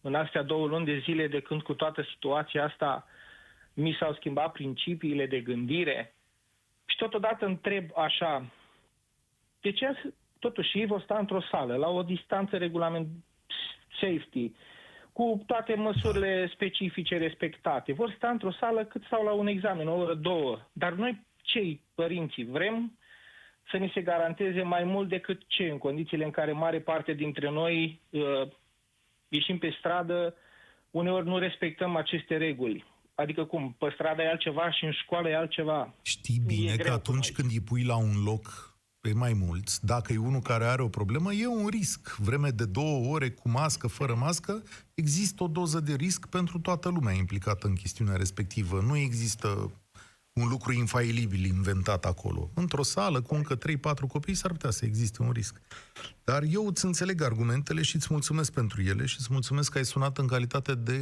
[0.01, 3.07] în astea două luni de zile, de când cu toată situația asta
[3.79, 6.15] mi s-au schimbat principiile de gândire
[6.87, 8.45] și totodată întreb așa,
[9.61, 13.09] de ce azi- totuși ei vor sta într-o sală, la o distanță regulament
[14.01, 14.53] safety,
[15.13, 17.93] cu toate măsurile specifice respectate.
[17.93, 20.59] Vor sta într-o sală cât stau la un examen, o oră, două.
[20.73, 22.99] Dar noi, cei părinții, vrem
[23.71, 27.51] să ni se garanteze mai mult decât ce, în condițiile în care mare parte dintre
[27.51, 28.43] noi uh,
[29.29, 30.37] ieșim pe stradă,
[30.91, 32.85] uneori nu respectăm aceste reguli.
[33.23, 33.75] Adică cum?
[33.79, 35.95] Pe stradă e altceva și în școală e altceva.
[36.03, 37.41] Știi bine E că greu atunci cu noi.
[37.41, 40.89] când îi pui la un loc pe mai mulți, dacă e unul care are o
[40.89, 42.17] problemă, e un risc.
[42.17, 44.63] Vreme de două ore cu mască, fără mască,
[44.95, 48.81] există o doză de risc pentru toată lumea implicată în chestiunea respectivă.
[48.81, 49.73] Nu există
[50.33, 52.51] un lucru infailibil inventat acolo.
[52.55, 53.61] Într-o sală cu încă 3-4
[54.09, 55.61] copii s-ar putea să existe un risc.
[56.25, 59.85] Dar eu îți înțeleg argumentele și îți mulțumesc pentru ele și îți mulțumesc că ai
[59.85, 60.99] sunat în calitate de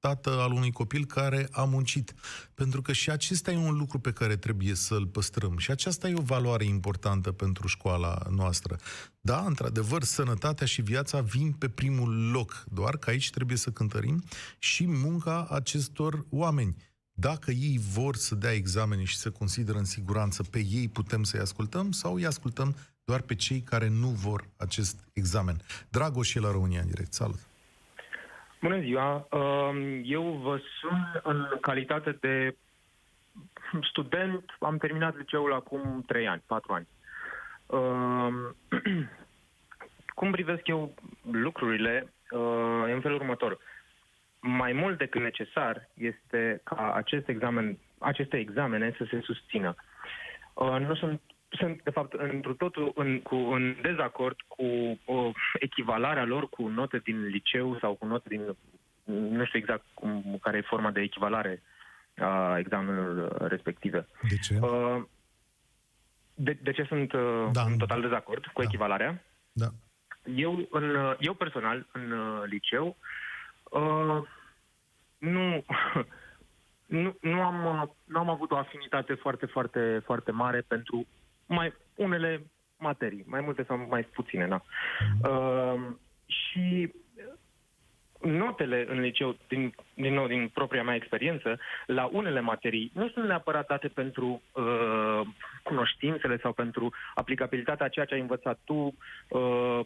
[0.00, 2.14] tată al unui copil care a muncit.
[2.54, 5.58] Pentru că și acesta e un lucru pe care trebuie să-l păstrăm.
[5.58, 8.76] Și aceasta e o valoare importantă pentru școala noastră.
[9.20, 12.64] Da, într-adevăr, sănătatea și viața vin pe primul loc.
[12.72, 14.24] Doar că aici trebuie să cântărim
[14.58, 16.76] și munca acestor oameni.
[17.12, 21.40] Dacă ei vor să dea examene și să consideră în siguranță, pe ei putem să-i
[21.40, 25.60] ascultăm sau îi ascultăm doar pe cei care nu vor acest examen.
[25.88, 27.12] Dragoș e la România în direct.
[27.12, 27.49] Salut!
[28.60, 29.26] Bună ziua!
[29.30, 32.56] Um, Eu vă sun în calitate de
[33.82, 34.56] student.
[34.58, 36.86] Am terminat liceul acum 3 ani, 4 ani.
[37.66, 38.56] Um,
[40.14, 40.94] Cum privesc eu
[41.30, 43.58] lucrurile uh, e în felul următor.
[44.40, 49.74] Mai mult decât necesar este ca acest examen, aceste examene să se susțină.
[50.54, 54.64] Uh, Nu sunt sunt, de fapt, într totul în, cu, în dezacord cu
[55.04, 58.56] o echivalarea lor cu note din liceu sau cu note din...
[59.04, 61.62] Nu știu exact cum, care e forma de echivalare
[62.18, 64.06] a examenelor respective.
[64.28, 64.58] De ce?
[64.60, 65.02] Uh,
[66.34, 67.62] De, de ce sunt uh, Da.
[67.62, 68.66] în total dezacord cu Da.
[68.66, 69.24] echivalarea?
[69.52, 69.66] Da.
[70.34, 72.96] Eu, în, uh, eu personal, în uh, liceu,
[73.70, 74.22] uh,
[75.18, 75.64] nu,
[77.02, 81.06] nu, nu, am, uh, nu am avut o afinitate foarte, foarte, foarte mare pentru
[81.50, 82.46] mai unele
[82.78, 84.62] materii, mai multe sau mai puține, da.
[85.28, 85.80] Uh,
[86.26, 86.92] și
[88.20, 93.26] notele în liceu, din, din nou, din propria mea experiență, la unele materii nu sunt
[93.26, 95.20] neapărat date pentru uh,
[95.62, 98.96] cunoștințele sau pentru aplicabilitatea a ceea ce ai învățat tu
[99.28, 99.80] uh,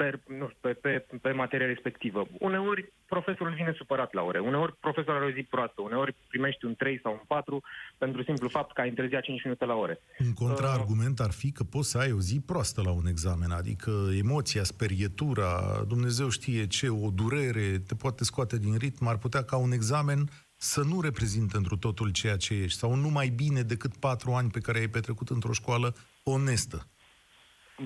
[0.00, 2.26] pe, nu știu, pe, pe, pe materia respectivă.
[2.38, 6.74] Uneori profesorul vine supărat la ore, uneori profesorul are o zi proastă, uneori primești un
[6.74, 7.62] 3 sau un 4
[7.98, 10.00] pentru simplu fapt că ai întârziat 5 minute la ore.
[10.18, 13.90] Un contraargument ar fi că poți să ai o zi proastă la un examen, adică
[14.18, 15.50] emoția, sperietura,
[15.88, 20.20] Dumnezeu știe ce, o durere te poate scoate din ritm, ar putea ca un examen
[20.56, 24.50] să nu reprezinte întru totul ceea ce ești, sau nu mai bine decât patru ani
[24.50, 26.86] pe care ai petrecut într-o școală onestă.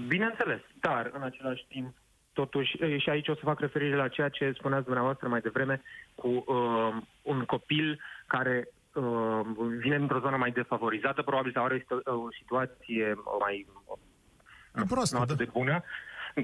[0.09, 1.95] Bineînțeles, dar în același timp,
[2.35, 5.83] totuși, e, și aici o să fac referire la ceea ce spuneați dumneavoastră mai devreme,
[6.15, 9.41] cu uh, un copil care uh,
[9.79, 13.67] vine într-o zonă mai defavorizată, probabil, sau are o, situ- o situație mai
[14.77, 15.45] E proastă, nu atât da.
[15.45, 15.83] de bună,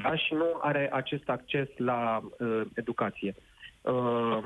[0.03, 3.35] da, și nu are acest acces la uh, educație.
[3.81, 4.39] Uh,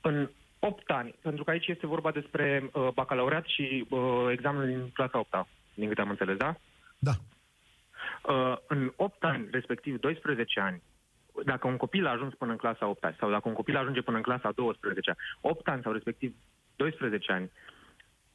[0.00, 4.00] în 8 ani, pentru că aici este vorba despre uh, bacalaureat și uh,
[4.30, 6.54] examenul din clasa 8 din câte am înțeles, da?
[6.98, 7.12] Da.
[8.28, 10.82] Uh, în 8 ani, respectiv 12 ani,
[11.44, 14.16] dacă un copil a ajuns până în clasa 8 sau dacă un copil ajunge până
[14.16, 16.34] în clasa 12 8 ani sau respectiv
[16.76, 17.50] 12 ani,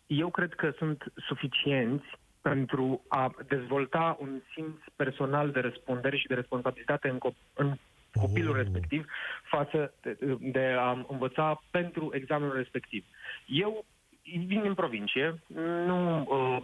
[0.08, 2.06] eu cred că sunt suficienți
[2.42, 7.76] pentru a dezvolta un simț personal de răspundere și de responsabilitate în, cop- în
[8.14, 8.62] copilul Oh.
[8.62, 9.06] respectiv
[9.44, 13.06] față de, de a învăța pentru examenul respectiv.
[13.46, 13.86] Eu
[14.26, 15.40] vin din provincie,
[15.86, 16.58] nu, uh,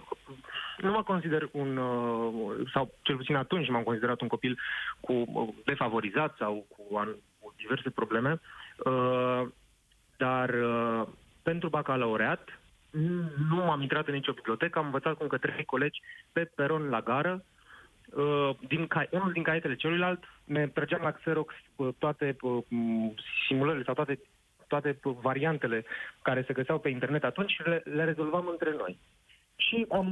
[0.78, 4.60] nu mă consider un, uh, sau cel puțin atunci m-am considerat un copil
[5.00, 7.08] cu uh, defavorizat sau cu, an,
[7.40, 8.40] cu diverse probleme,
[8.86, 9.42] uh,
[10.18, 11.08] dar uh,
[11.44, 12.60] pentru bacalaureat
[12.92, 16.90] nu- nu m-am intrat în nicio bibliotecă, am învățat cu încă trei colegi pe peron
[16.90, 17.44] la gară,
[18.16, 23.14] Uh, din ca- unul din caietele celuilalt, ne trăgeam la Xerox uh, toate uh, m,
[23.48, 24.20] simulările sau toate,
[24.74, 25.86] toate uh, variantele
[26.22, 28.94] care se găseau pe internet atunci și le, le rezolvam între noi.
[29.66, 30.08] Și am,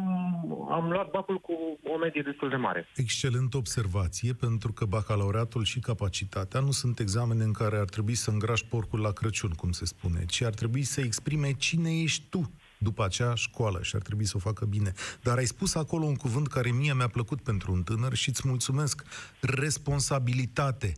[0.72, 1.54] am luat bacul cu
[1.93, 2.88] o medie destul de mare.
[2.95, 8.30] Excelentă observație, pentru că bacalaureatul și capacitatea nu sunt examene în care ar trebui să
[8.30, 12.52] îngrași porcul la Crăciun, cum se spune, ci ar trebui să exprime cine ești tu
[12.78, 14.91] după acea școală și ar trebui să o facă bine.
[15.24, 18.48] Dar ai spus acolo un cuvânt care mie mi-a plăcut pentru un tânăr și îți
[18.48, 19.04] mulțumesc.
[19.41, 20.93] Responsabilitate.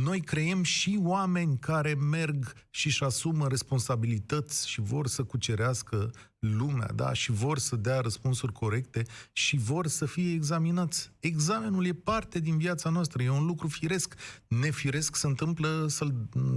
[0.00, 6.86] Noi creiem și oameni care merg și își asumă responsabilități și vor să cucerească lumea,
[6.94, 11.10] da, și vor să dea răspunsuri corecte și vor să fie examinați.
[11.20, 14.14] Examenul e parte din viața noastră, e un lucru firesc.
[14.48, 16.06] Nefiresc se întâmplă să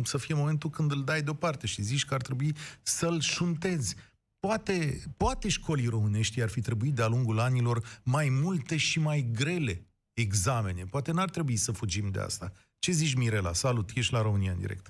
[0.04, 3.96] să fie momentul când îl dai deoparte și zici că ar trebui să-l șuntezi.
[4.40, 9.88] Poate, poate școlii românești ar fi trebuit de-a lungul anilor mai multe și mai grele
[10.14, 10.84] examene.
[10.84, 12.52] Poate n-ar trebui să fugim de asta.
[12.80, 13.54] Ce zici, Mirela?
[13.54, 14.86] Salut, ești la România în direct.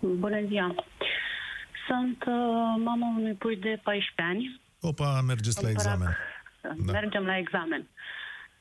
[0.00, 0.74] Bună ziua!
[1.86, 2.34] Sunt uh,
[2.84, 4.60] mama unui pui de 14 ani.
[4.80, 5.92] Opa, mergeți la Împărat.
[5.92, 6.16] examen.
[6.86, 6.92] Da.
[6.92, 7.86] Mergem la examen.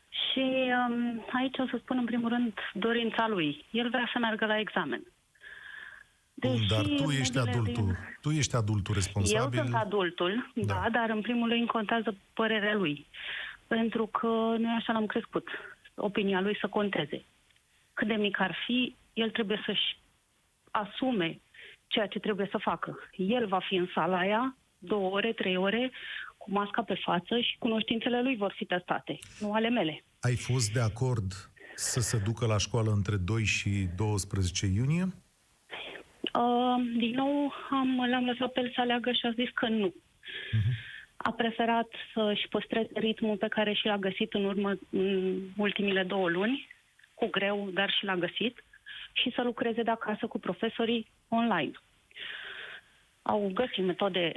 [0.10, 0.46] Și
[0.90, 3.66] um, aici o să spun în primul rând dorința lui.
[3.72, 5.02] El vrea să meargă la examen.
[6.34, 7.74] Bun, dar tu ești mediile adultul.
[7.86, 9.58] din- Tu ești adultul responsabil.
[9.58, 10.74] Eu sunt adultul, Da.
[10.74, 10.80] da.
[10.82, 13.06] da, dar în primul rând contează părerea lui.
[13.68, 15.48] Pentru că noi așa l-am crescut.
[15.96, 17.24] Opinia lui să conteze.
[17.96, 19.98] Cât de mic ar fi, el trebuie să-și
[20.72, 21.40] asume
[21.88, 22.98] ceea ce trebuie să facă.
[23.16, 25.92] El va fi în sala aia două ore, trei ore,
[26.38, 30.04] cu masca pe față și cunoștințele lui vor fi testate, nu ale mele.
[30.20, 31.32] Ai fost de acord
[31.76, 35.04] să se ducă la școală între 2 și 12 iunie?
[36.34, 39.94] Uh, din nou, am, l-am lăsat pe el să aleagă și a zis că nu.
[41.18, 46.30] A preferat să-și păstreze ritmul pe care și l-a găsit în urmă în ultimile două
[46.30, 46.68] luni,
[47.16, 48.64] cu greu, dar și l-a găsit,
[49.14, 51.72] și să lucreze de acasă cu profesorii online.
[53.22, 54.34] Au găsit metode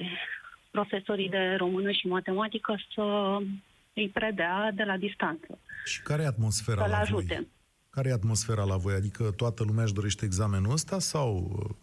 [0.71, 3.37] profesorii de română și matematică să
[3.95, 7.35] îi predea de la distanță, Și care e atmosfera să-l la ajute.
[7.35, 7.49] voi?
[7.91, 8.95] Care e atmosfera la voi?
[8.95, 11.75] Adică toată lumea își dorește examenul ăsta sau uh,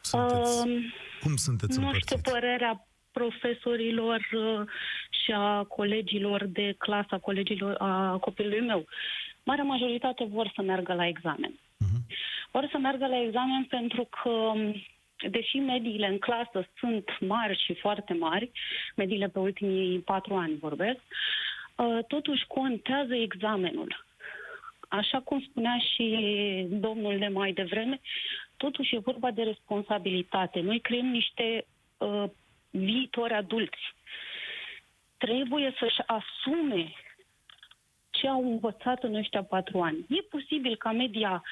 [0.00, 0.82] sunteți, Um,
[1.20, 2.30] cum sunteți Nu știu împărțiți?
[2.32, 4.68] părerea profesorilor uh,
[5.24, 8.86] și a colegilor de clasă, a colegilor, a copilului meu.
[9.42, 11.52] Marea majoritate vor să meargă la examen.
[11.78, 12.06] Mhm.
[12.50, 14.82] Vor să meargă la examen pentru că, um,
[15.30, 18.50] deși mediile în clasă sunt mari și foarte mari,
[18.96, 21.00] mediile pe ultimii patru ani vorbesc,
[21.76, 24.04] uh, totuși contează examenul.
[24.88, 26.06] Așa cum spunea și
[26.70, 28.00] domnul de mai devreme,
[28.56, 30.60] totuși e vorba de responsabilitate.
[30.60, 31.66] Noi creăm niște
[31.98, 32.24] uh,
[32.70, 33.94] viitori adulți.
[35.18, 36.92] Trebuie să-și asume
[38.22, 40.06] ce au învățat în ăștia patru ani.
[40.08, 41.42] E posibil ca media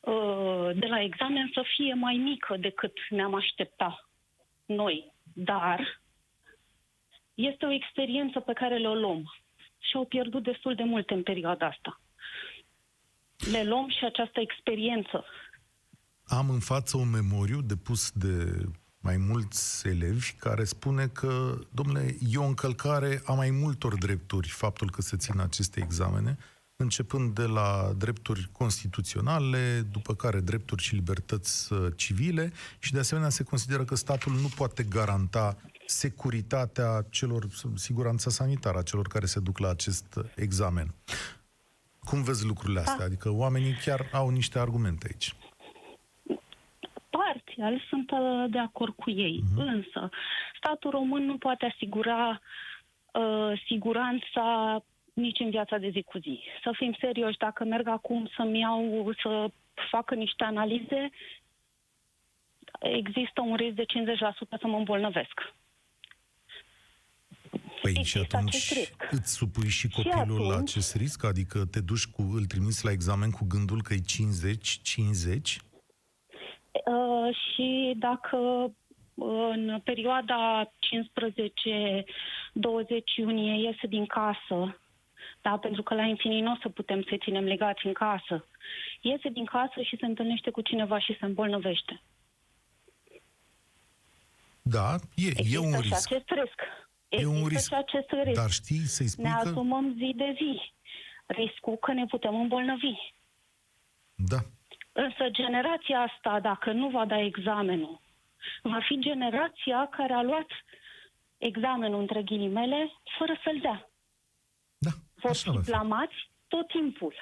[0.00, 4.08] uh, de la examen să fie mai mică decât ne-am aștepta
[4.66, 6.02] noi, dar
[7.34, 9.22] este o experiență pe care le-o luăm
[9.78, 12.00] și au pierdut destul de mult în perioada asta.
[13.52, 15.24] Le luăm și această experiență
[16.26, 18.64] Am în față un memoriu depus de
[19.04, 24.90] mai mulți elevi care spune că, domnule, e o încălcare a mai multor drepturi faptul
[24.90, 26.38] că se țin aceste examene,
[26.76, 33.28] începând de la drepturi constituționale, după care drepturi și libertăți uh, civile și de asemenea
[33.28, 39.40] se consideră că statul nu poate garanta securitatea celor, siguranța sanitară a celor care se
[39.40, 40.94] duc la acest examen.
[41.98, 43.04] Cum vezi lucrurile astea?
[43.04, 45.34] Adică oamenii chiar au niște argumente aici.
[47.18, 49.42] Parțial sunt uh, de acord cu ei.
[49.42, 49.56] Uh-huh.
[49.56, 50.08] Însă,
[50.56, 52.40] statul român nu poate asigura
[53.12, 54.78] uh, siguranța
[55.12, 56.40] nici în viața de zi cu zi.
[56.62, 59.50] Să fim serioși, dacă merg acum să-mi iau, să
[59.90, 61.10] facă niște analize,
[62.80, 63.86] există un risc de 50%
[64.60, 65.52] să mă îmbolnăvesc.
[67.82, 69.08] Păi și Există atunci acest risc.
[69.10, 71.24] îți supui și Și copilul la atunci- acest risc?
[71.24, 75.56] Adică te duci cu, îl trimiți la examen cu gândul că e 50-50?
[76.86, 78.36] Uh, și dacă
[79.14, 80.68] uh, în perioada 15-20
[83.16, 84.78] iunie iese din casă
[85.42, 88.46] Da, pentru că la infinit nu o să putem să ținem legați în casă.
[89.00, 92.02] Iese din casă și se întâlnește cu cineva și se îmbolnăvește.
[94.62, 96.12] Da, e, Există e un și risc.
[96.12, 96.60] acest risc.
[97.08, 97.66] E Există un risc.
[97.68, 98.40] și acest risc.
[98.40, 99.48] Dar știi să-i spui ne că...
[99.48, 100.72] asumăm zi de zi
[101.26, 102.94] riscul că ne putem îmbolnăvi.
[104.14, 104.38] Da.
[104.96, 108.00] Însă generația asta, dacă nu va da examenul,
[108.62, 110.46] va fi generația care a luat
[111.38, 113.90] examenul între ghilimele fără să-l dea.
[114.78, 115.70] Da, Vor așa fi va fi.
[115.70, 116.14] blamați
[116.48, 117.14] tot timpul.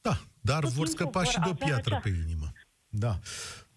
[0.00, 2.46] Da, dar Tot vor timpul scăpa vor și de o avea piatră acea- pe inimă.
[2.88, 3.12] Da.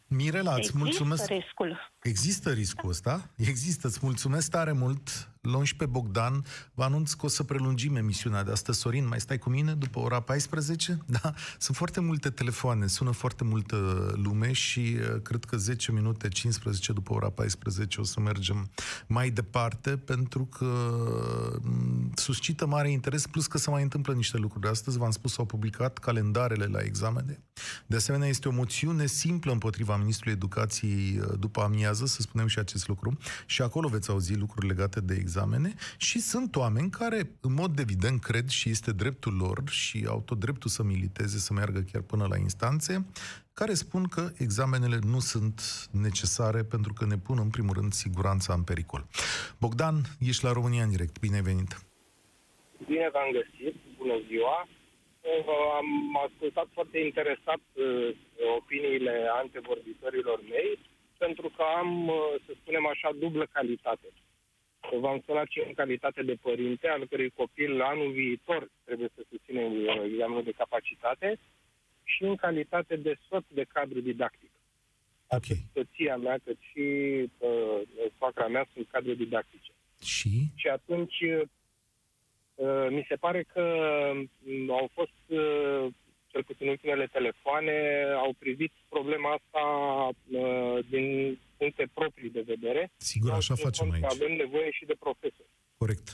[0.07, 1.29] Mirela, îți Există mulțumesc.
[1.29, 1.91] riscul.
[2.01, 3.29] Există riscul ăsta?
[3.37, 3.87] Există.
[3.87, 5.29] Îți mulțumesc tare mult.
[5.45, 6.45] Luăm și pe Bogdan.
[6.73, 8.79] Vă anunț că o să prelungim emisiunea de astăzi.
[8.79, 10.99] Sorin, mai stai cu mine după ora 14?
[11.21, 11.33] Da.
[11.59, 13.75] Sunt foarte multe telefoane, sună foarte multă
[14.15, 18.69] lume și uh, cred că 10 minute, 15 după ora 14 o să mergem
[19.07, 20.65] mai departe pentru că
[21.61, 24.67] m, suscită mare interes, plus că se mai întâmplă niște lucruri.
[24.67, 27.43] Astăzi, v-am spus, s-au publicat calendarele la examene.
[27.85, 32.59] De asemenea, este o moțiune simplă împotriva Ministrului Educației uh, după amiază, să spunem și
[32.59, 33.17] acest lucru.
[33.45, 35.73] Și acolo veți auzi lucruri legate de examene.
[35.97, 40.39] Și sunt oameni care, în mod evident, cred și este dreptul lor și au tot
[40.39, 42.93] dreptul să militeze, să meargă chiar până la instanțe,
[43.53, 45.59] care spun că examenele nu sunt
[46.05, 49.01] necesare pentru că ne pun, în primul rând, siguranța în pericol.
[49.59, 49.95] Bogdan,
[50.29, 51.19] ești la România în direct.
[51.19, 51.71] Bine ai venit!
[52.89, 54.57] Bine v-am găsit, bună ziua.
[54.67, 55.89] Uh, Am
[56.27, 58.09] ascultat foarte interesat uh,
[58.59, 60.79] opiniile antevorbitorilor mei,
[61.17, 64.07] pentru că am, uh, să spunem așa, dublă calitate.
[64.99, 69.65] V-am sunat și în calitate de părinte, al cărui copil anul viitor trebuie să susține
[69.65, 71.39] uh, examenul de capacitate,
[72.05, 74.49] și în calitate de soț de cadru didactic.
[75.27, 75.43] Ok.
[75.73, 76.81] Soția mea, cât și
[77.37, 77.81] uh,
[78.17, 79.71] soacra mea sunt cadre didactice.
[80.03, 80.29] Și?
[80.55, 81.21] Și atunci
[82.55, 83.63] uh, mi se pare că
[84.39, 85.93] mm, au fost, uh,
[86.35, 87.75] cel puțin ultimele telefoane,
[88.25, 89.63] au privit problema asta
[90.07, 91.05] uh, din
[91.57, 92.91] puncte proprii de vedere.
[92.97, 94.15] Sigur, Au așa ținut facem cont că aici.
[94.15, 95.51] Avem nevoie și de profesori.
[95.77, 96.07] Corect.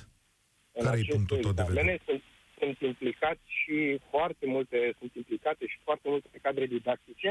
[0.78, 2.02] În Care e aceste punctul tău de examene vedere?
[2.08, 2.22] Sunt,
[2.60, 3.78] sunt implicați și
[4.10, 7.30] foarte multe, sunt implicate și foarte multe cadre didactice.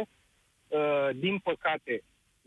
[0.68, 1.94] Uh, din păcate,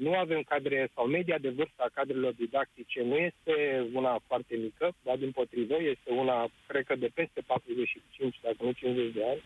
[0.06, 3.54] nu avem cadre sau media de vârstă a cadrelor didactice nu este
[3.94, 8.72] una foarte mică, dar din potrivă este una, cred că de peste 45, dacă nu
[8.72, 9.42] 50 de ani.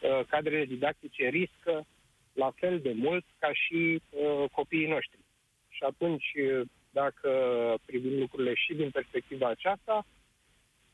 [0.00, 1.86] Uh, cadrele didactice riscă
[2.32, 5.18] la fel de mult ca și uh, copiii noștri.
[5.68, 6.60] Și atunci, uh,
[6.90, 7.30] dacă
[7.86, 10.06] privim lucrurile și din perspectiva aceasta,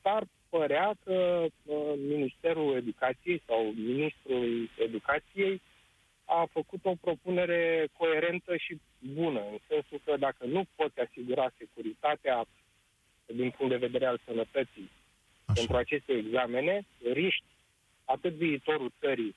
[0.02, 5.60] s-ar părea că uh, Ministerul Educației sau Ministrul Educației
[6.24, 12.44] a făcut o propunere coerentă și bună, în sensul că dacă nu poți asigura securitatea
[13.26, 14.90] din punct de vedere al sănătății
[15.54, 17.44] pentru aceste examene, riști
[18.14, 19.34] atât viitorul țării,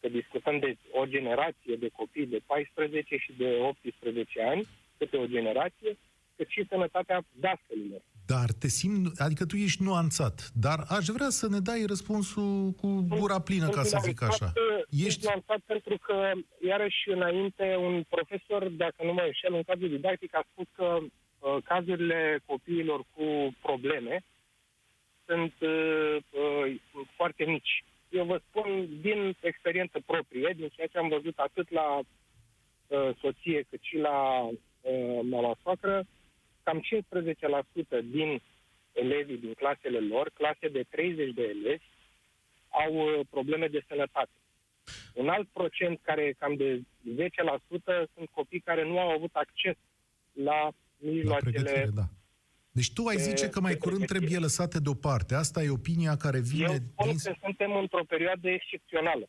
[0.00, 4.66] că discutăm de o generație de copii de 14 și de 18 ani,
[4.98, 5.98] câte o generație,
[6.36, 8.02] cât și sănătatea dascălilor.
[8.26, 13.06] Dar te simt, adică tu ești nuanțat, dar aș vrea să ne dai răspunsul cu
[13.08, 14.52] gura plină, ca să zic așa.
[14.90, 16.32] Ești Ești, lansat pentru că,
[16.66, 21.56] iarăși, înainte, un profesor, dacă nu mă înșel, în cadrul didactic, a spus că uh,
[21.64, 24.24] cazurile copiilor cu probleme
[25.28, 26.78] sunt uh, uh,
[27.16, 27.84] foarte mici.
[28.08, 33.66] Eu vă spun din experiență proprie, din ceea ce am văzut atât la uh, soție
[33.70, 36.04] cât și la uh, mama soacră,
[36.62, 36.82] cam
[38.00, 38.42] 15% din
[38.92, 41.84] elevii din clasele lor, clase de 30 de elevi,
[42.68, 44.36] au uh, probleme de sănătate.
[45.14, 46.82] Un alt procent, care e cam de 10%,
[48.14, 49.76] sunt copii care nu au avut acces
[50.32, 52.02] la la mijloacele pregătire, da.
[52.78, 54.18] Deci tu ai de- zice că mai de curând pregătire.
[54.18, 55.34] trebuie lăsate deoparte.
[55.34, 57.16] Asta e opinia care Eu vine spun din...
[57.24, 59.28] că suntem într-o perioadă excepțională.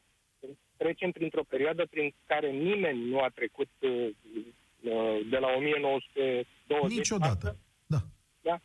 [0.77, 6.97] Trecem printr-o perioadă prin care nimeni nu a trecut uh, uh, de la 1920.
[6.97, 7.47] Niciodată.
[7.47, 7.57] astăzi.
[7.93, 7.99] Da.
[8.41, 8.55] Da?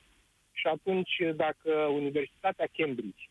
[0.52, 1.14] Și atunci,
[1.44, 1.70] dacă
[2.00, 3.24] Universitatea Cambridge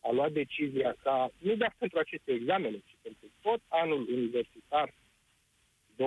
[0.00, 4.88] a luat decizia ca, nu doar pentru aceste examene, ci pentru tot anul universitar
[5.96, 6.00] 2020-2021,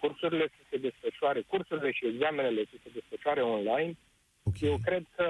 [0.00, 3.92] cursurile să se desfășoare, cursurile și examenele să se desfășoare online,
[4.42, 4.68] okay.
[4.68, 5.26] eu cred că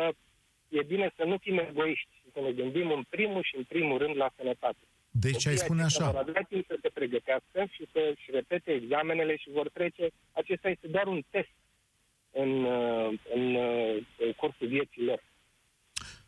[0.69, 3.99] e bine să nu fim egoiști și să ne gândim în primul și în primul
[3.99, 4.85] rând la sănătate.
[5.11, 6.13] Deci ai spune aceștia așa.
[6.13, 10.09] Vor avea timp să se pregătească și să-și repete examenele și vor trece.
[10.33, 11.55] Acesta este doar un test
[12.31, 15.23] în, uh, în, uh, în cursul vieții lor.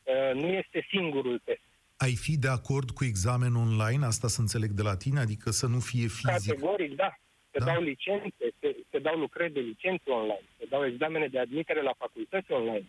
[0.02, 1.60] Uh, Nu este singurul test.
[1.96, 4.04] Ai fi de acord cu examen online?
[4.06, 5.20] Asta să înțeleg de la tine?
[5.20, 6.24] Adică să nu fie fizic?
[6.24, 7.14] Categoric, da.
[7.50, 7.64] Se Da.
[7.64, 11.92] dau licențe, se, se dau lucrări de licențe online, se dau examene de admitere la
[11.98, 12.86] facultăți online.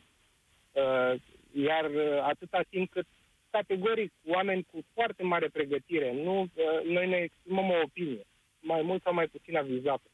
[0.72, 1.14] Uh,
[1.52, 3.06] iar uh, atâta timp cât
[3.50, 8.24] categoric oameni cu foarte mare pregătire, nu, uh, noi ne exprimăm o opinie,
[8.60, 10.10] mai mult sau mai puțin avizată.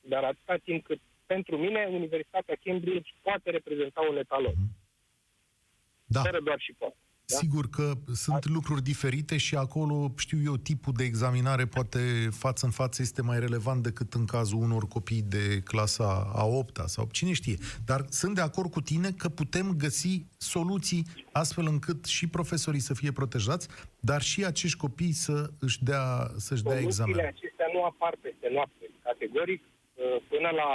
[0.00, 4.54] Dar atâta timp cât pentru mine Universitatea Cambridge poate reprezenta un etalon,
[6.04, 6.20] Da.
[6.22, 6.96] fără doar și poate.
[7.28, 7.36] Da?
[7.36, 11.98] Sigur că sunt lucruri diferite și acolo, știu eu, tipul de examinare poate
[12.30, 16.76] față în față este mai relevant decât în cazul unor copii de clasa a 8
[16.86, 17.56] sau cine știe.
[17.84, 21.02] Dar sunt de acord cu tine că putem găsi soluții
[21.32, 23.68] astfel încât și profesorii să fie protejați,
[24.00, 26.06] dar și acești copii să își dea,
[26.36, 27.26] să-și dea Soluțiile examen.
[27.36, 28.84] acestea nu apar peste noapte.
[29.02, 30.68] Categoric, uh, până, la,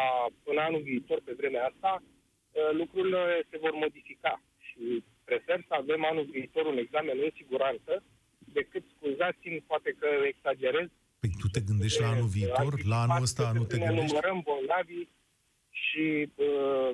[0.43, 4.33] până anul viitor, pe vremea asta, uh, lucrurile se vor modifica
[4.67, 8.03] și prefer să avem anul viitor un examen în siguranță
[8.57, 10.89] decât, scuzați-mi, poate că exagerez,
[11.21, 12.71] Păi tu te gândești la anul viitor?
[12.91, 14.07] La anul ăsta nu te ne gândești?
[14.07, 15.09] numărăm bolnavii
[15.69, 16.05] și
[16.35, 16.89] uh,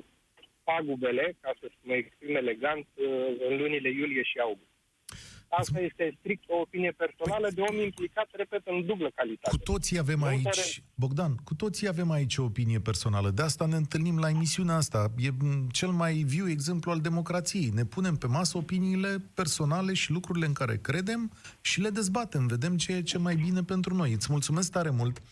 [0.64, 3.06] pagubele, ca să mă exprim elegant, uh,
[3.48, 4.67] în lunile iulie și august.
[5.50, 9.56] Asta este strict o opinie personală de om implicat, repet, în dublă calitate.
[9.56, 13.30] Cu toții avem Nu aici, pare- Bogdan, cu toții avem aici o opinie personală.
[13.30, 15.10] De asta ne întâlnim la emisiunea asta.
[15.18, 17.70] E m, cel mai viu exemplu al democrației.
[17.74, 22.46] Ne punem pe masă opiniile personale și lucrurile în care credem și le dezbatem.
[22.46, 24.12] Vedem ce e ce mai bine pentru noi.
[24.12, 25.22] Îți mulțumesc tare mult.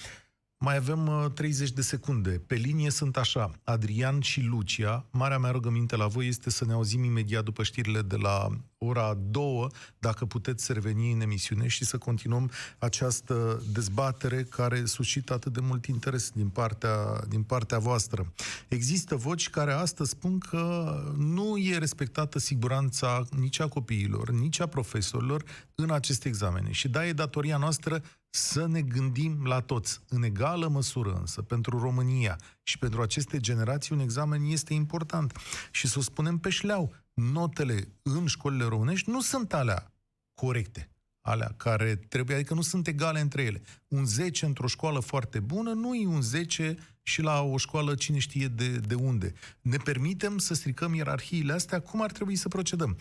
[0.58, 2.30] Mai avem uh, 30 de secunde.
[2.30, 5.04] Pe linie sunt așa, Adrian și Lucia.
[5.10, 8.48] Marea mea rugăminte la voi este să ne auzim imediat după știrile de la
[8.78, 9.66] ora 2,
[9.98, 15.60] dacă puteți să reveni în emisiune și să continuăm această dezbatere care suscită atât de
[15.60, 16.96] mult interes din partea,
[17.28, 18.32] din partea voastră.
[18.68, 24.66] Există voci care astăzi spun că nu e respectată siguranța nici a copiilor, nici a
[24.66, 25.44] profesorilor
[25.74, 26.70] în aceste examene.
[26.70, 31.78] Și da, e datoria noastră să ne gândim la toți, în egală măsură însă, pentru
[31.78, 35.38] România și pentru aceste generații, un examen este important.
[35.70, 39.92] Și să o spunem pe șleau, notele în școlile românești nu sunt alea
[40.34, 43.62] corecte, alea care trebuie, adică nu sunt egale între ele.
[43.88, 46.76] Un 10 într-o școală foarte bună nu e un 10
[47.08, 49.32] și la o școală cine știe de, de unde.
[49.60, 51.80] Ne permitem să stricăm ierarhiile astea?
[51.80, 52.96] Cum ar trebui să procedăm?
[52.96, 52.98] 0372069599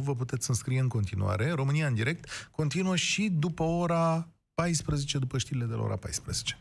[0.00, 1.50] Vă puteți înscrie în continuare.
[1.50, 6.58] România în direct continuă și după ora 14, după știrile de la ora 14.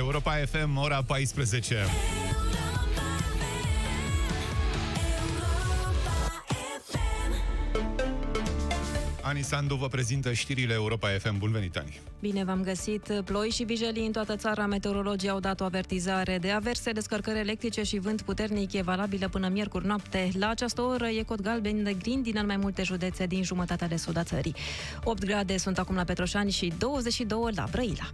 [0.00, 1.76] Europa FM, ora 14.
[9.22, 11.38] Ani Sandu vă prezintă știrile Europa FM.
[11.38, 12.00] Bun venit, Ani!
[12.20, 13.22] Bine v-am găsit!
[13.24, 14.66] Ploi și vijelii în toată țara.
[14.66, 19.48] Meteorologii au dat o avertizare de averse, descărcări electrice și vânt puternic e valabilă până
[19.48, 20.30] miercuri noapte.
[20.38, 23.96] La această oră e cod galben de grindină în mai multe județe din jumătatea de
[23.96, 24.54] sud a țării.
[25.04, 28.10] 8 grade sunt acum la Petroșani și 22 la Brăila.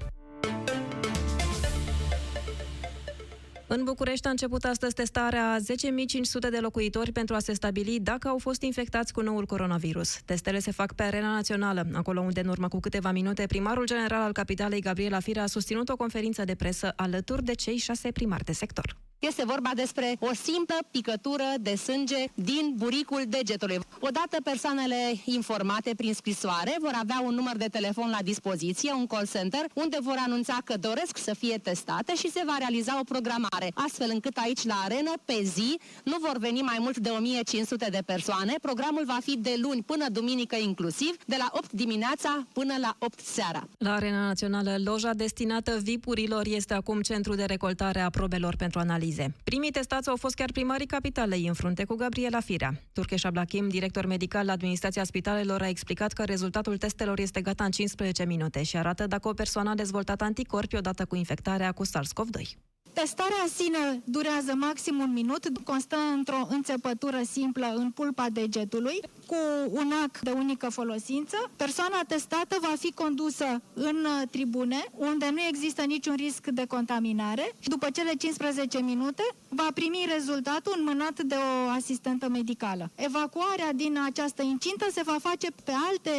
[3.68, 8.28] În București a început astăzi testarea a 10.500 de locuitori pentru a se stabili dacă
[8.28, 10.20] au fost infectați cu noul coronavirus.
[10.24, 14.22] Testele se fac pe arena națională, acolo unde în urmă cu câteva minute primarul general
[14.22, 18.44] al capitalei Gabriela Firea a susținut o conferință de presă alături de cei șase primari
[18.44, 18.96] de sector.
[19.18, 23.78] Este vorba despre o simplă picătură de sânge din buricul degetului.
[24.00, 29.26] Odată persoanele informate prin scrisoare vor avea un număr de telefon la dispoziție, un call
[29.26, 33.72] center, unde vor anunța că doresc să fie testate și se va realiza o programare,
[33.74, 38.02] astfel încât aici la arenă, pe zi, nu vor veni mai mult de 1500 de
[38.06, 38.54] persoane.
[38.62, 43.20] Programul va fi de luni până duminică inclusiv, de la 8 dimineața până la 8
[43.20, 43.68] seara.
[43.78, 49.04] La Arena Națională, loja destinată VIP-urilor este acum centru de recoltare a probelor pentru analiză
[49.06, 49.34] analize.
[49.44, 52.80] Primii testați au fost chiar primarii capitalei în frunte cu Gabriela Firea.
[52.92, 57.70] Turkeș Ablachim, director medical la administrația spitalelor, a explicat că rezultatul testelor este gata în
[57.70, 62.75] 15 minute și arată dacă o persoană a dezvoltat anticorpi odată cu infectarea cu SARS-CoV-2.
[63.02, 69.36] Testarea în sine durează maxim un minut, constă într-o înțepătură simplă în pulpa degetului, cu
[69.70, 71.36] un ac de unică folosință.
[71.56, 77.54] Persoana testată va fi condusă în uh, tribune, unde nu există niciun risc de contaminare.
[77.64, 82.90] După cele 15 minute, va primi rezultatul înmânat de o asistentă medicală.
[82.94, 86.10] Evacuarea din această incintă se va face pe alte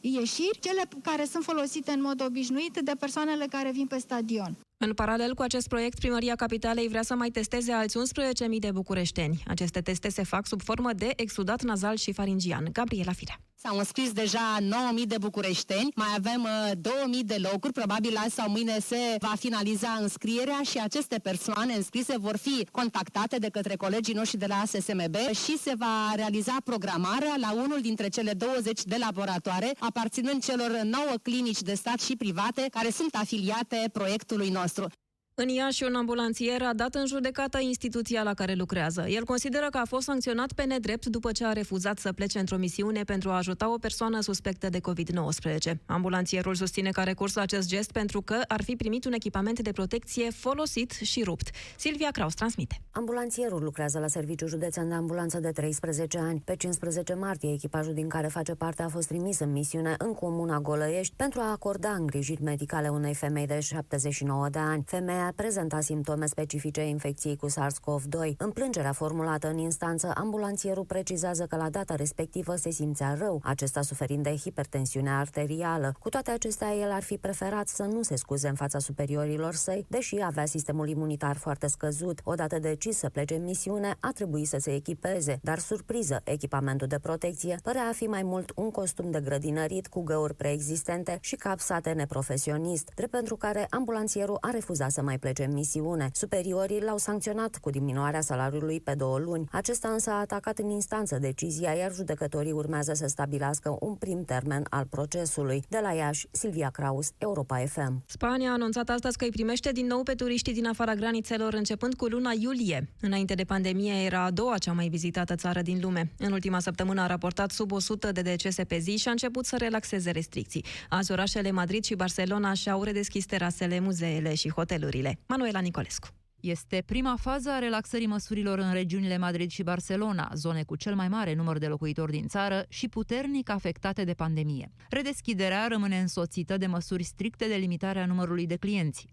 [0.00, 4.56] ieșiri, cele care sunt folosite în mod obișnuit de persoanele care vin pe stadion.
[4.78, 9.42] În paralel cu acest proiect, Primăria Capitalei vrea să mai testeze alți 11.000 de bucureșteni.
[9.46, 12.68] Aceste teste se fac sub formă de exudat nazal și faringian.
[12.72, 13.40] Gabriela Firea.
[13.62, 18.50] S-au înscris deja 9.000 de bucureșteni, mai avem 2.000 uh, de locuri, probabil azi sau
[18.50, 24.14] mâine se va finaliza înscrierea și aceste persoane înscrise vor fi contactate de către colegii
[24.14, 28.96] noștri de la ASSMB și se va realiza programarea la unul dintre cele 20 de
[28.98, 34.65] laboratoare aparținând celor 9 clinici de stat și private care sunt afiliate proiectului nostru.
[34.66, 35.05] disastro.
[35.38, 39.06] În Iași, un ambulanțier a dat în judecată instituția la care lucrează.
[39.08, 42.56] El consideră că a fost sancționat pe nedrept după ce a refuzat să plece într-o
[42.56, 45.72] misiune pentru a ajuta o persoană suspectă de COVID-19.
[45.86, 49.60] Ambulanțierul susține că a recurs la acest gest pentru că ar fi primit un echipament
[49.60, 51.50] de protecție folosit și rupt.
[51.76, 52.80] Silvia Kraus transmite.
[52.90, 56.42] Ambulanțierul lucrează la serviciul județean de ambulanță de 13 ani.
[56.44, 60.58] Pe 15 martie, echipajul din care face parte a fost trimis în misiune în comuna
[60.60, 64.82] Golăiești pentru a acorda îngrijiri medicale unei femei de 79 de ani.
[64.86, 68.36] Femeia a prezentat simptome specifice infecției cu SARS-CoV-2.
[68.36, 73.82] În plângerea formulată în instanță, ambulanțierul precizează că la data respectivă se simțea rău, acesta
[73.82, 75.94] suferind de hipertensiune arterială.
[76.00, 79.86] Cu toate acestea, el ar fi preferat să nu se scuze în fața superiorilor săi,
[79.88, 82.20] deși avea sistemul imunitar foarte scăzut.
[82.24, 86.98] Odată decis să plece în misiune, a trebuit să se echipeze, dar surpriză, echipamentul de
[86.98, 91.90] protecție părea a fi mai mult un costum de grădinărit cu găuri preexistente și capsate
[91.92, 96.10] neprofesionist, drept pentru care ambulanțierul a refuzat să mai mai plece în misiune.
[96.12, 99.48] Superiorii l-au sancționat cu diminuarea salariului pe două luni.
[99.50, 104.64] Acesta însă a atacat în instanță decizia, iar judecătorii urmează să stabilească un prim termen
[104.70, 105.62] al procesului.
[105.68, 108.02] De la Iași, Silvia Kraus, Europa FM.
[108.06, 111.94] Spania a anunțat astăzi că îi primește din nou pe turiștii din afara granițelor începând
[111.94, 112.88] cu luna iulie.
[113.00, 116.12] Înainte de pandemie era a doua cea mai vizitată țară din lume.
[116.18, 119.56] În ultima săptămână a raportat sub 100 de decese pe zi și a început să
[119.56, 120.64] relaxeze restricții.
[120.88, 125.18] Azi orașele Madrid și Barcelona și-au redeschis terasele, muzeele și hotelurile zile.
[125.28, 126.08] Manuela Nicolescu.
[126.40, 131.08] Este prima fază a relaxării măsurilor în regiunile Madrid și Barcelona, zone cu cel mai
[131.08, 134.72] mare număr de locuitori din țară și puternic afectate de pandemie.
[134.88, 139.06] Redeschiderea rămâne însoțită de măsuri stricte de limitare a numărului de clienți,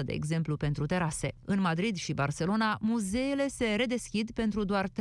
[0.00, 1.32] 50% de exemplu pentru terase.
[1.44, 4.92] În Madrid și Barcelona, muzeele se redeschid pentru doar 30%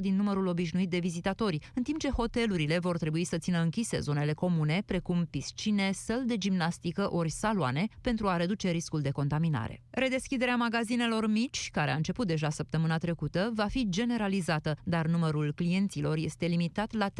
[0.00, 4.32] din numărul obișnuit de vizitatori, în timp ce hotelurile vor trebui să țină închise zonele
[4.32, 9.82] comune, precum piscine, săl de gimnastică ori saloane, pentru a reduce riscul de contaminare.
[9.90, 15.52] Redes Redeschiderea magazinelor mici, care a început deja săptămâna trecută, va fi generalizată, dar numărul
[15.56, 17.12] clienților este limitat la 30%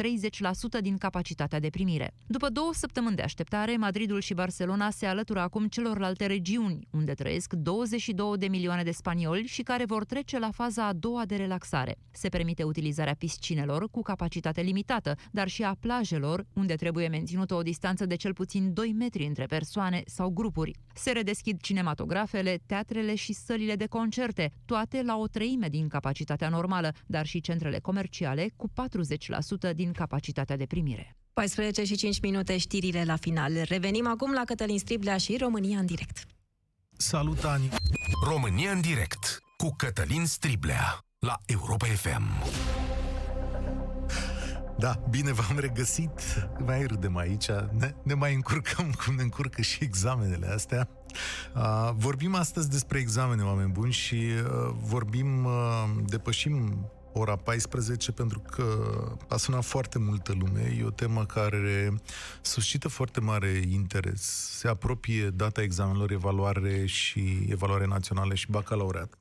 [0.81, 2.13] din capacitatea de primire.
[2.27, 7.53] După două săptămâni de așteptare, Madridul și Barcelona se alătură acum celorlalte regiuni, unde trăiesc
[7.53, 11.95] 22 de milioane de spanioli și care vor trece la faza a doua de relaxare.
[12.11, 17.61] Se permite utilizarea piscinelor cu capacitate limitată, dar și a plajelor, unde trebuie menținută o
[17.61, 20.75] distanță de cel puțin 2 metri între persoane sau grupuri.
[20.93, 22.61] Se redeschid cinematografele,
[22.91, 27.79] teatrele și sălile de concerte, toate la o treime din capacitatea normală, dar și centrele
[27.79, 28.69] comerciale cu
[29.71, 31.15] 40% din capacitatea de primire.
[31.33, 33.53] 14 și 5 minute știrile la final.
[33.63, 36.25] Revenim acum la Cătălin Striblea și România în direct.
[36.97, 37.69] Salut, Ani!
[38.27, 42.23] România în direct cu Cătălin Striblea la Europa FM.
[44.77, 46.11] Da, bine v-am regăsit.
[46.65, 50.89] Mai râdem aici, ne, ne mai încurcăm cum ne încurcă și examenele astea.
[51.55, 58.39] Uh, vorbim astăzi despre examene, oameni buni, și uh, vorbim, uh, depășim ora 14 pentru
[58.39, 58.65] că
[59.29, 60.75] a sunat foarte multă lume.
[60.79, 62.01] E o temă care
[62.41, 64.21] suscită foarte mare interes.
[64.57, 69.19] Se apropie data examenelor, evaluare și evaluare naționale și bacalaureat.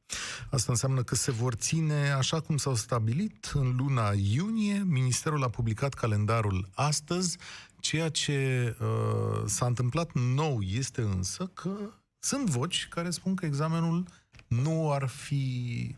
[0.50, 4.84] Asta înseamnă că se vor ține așa cum s-au stabilit în luna iunie.
[4.86, 7.38] Ministerul a publicat calendarul astăzi.
[7.80, 11.70] Ceea ce uh, s-a întâmplat nou este însă că
[12.18, 14.06] sunt voci care spun că examenul
[14.46, 15.94] nu ar fi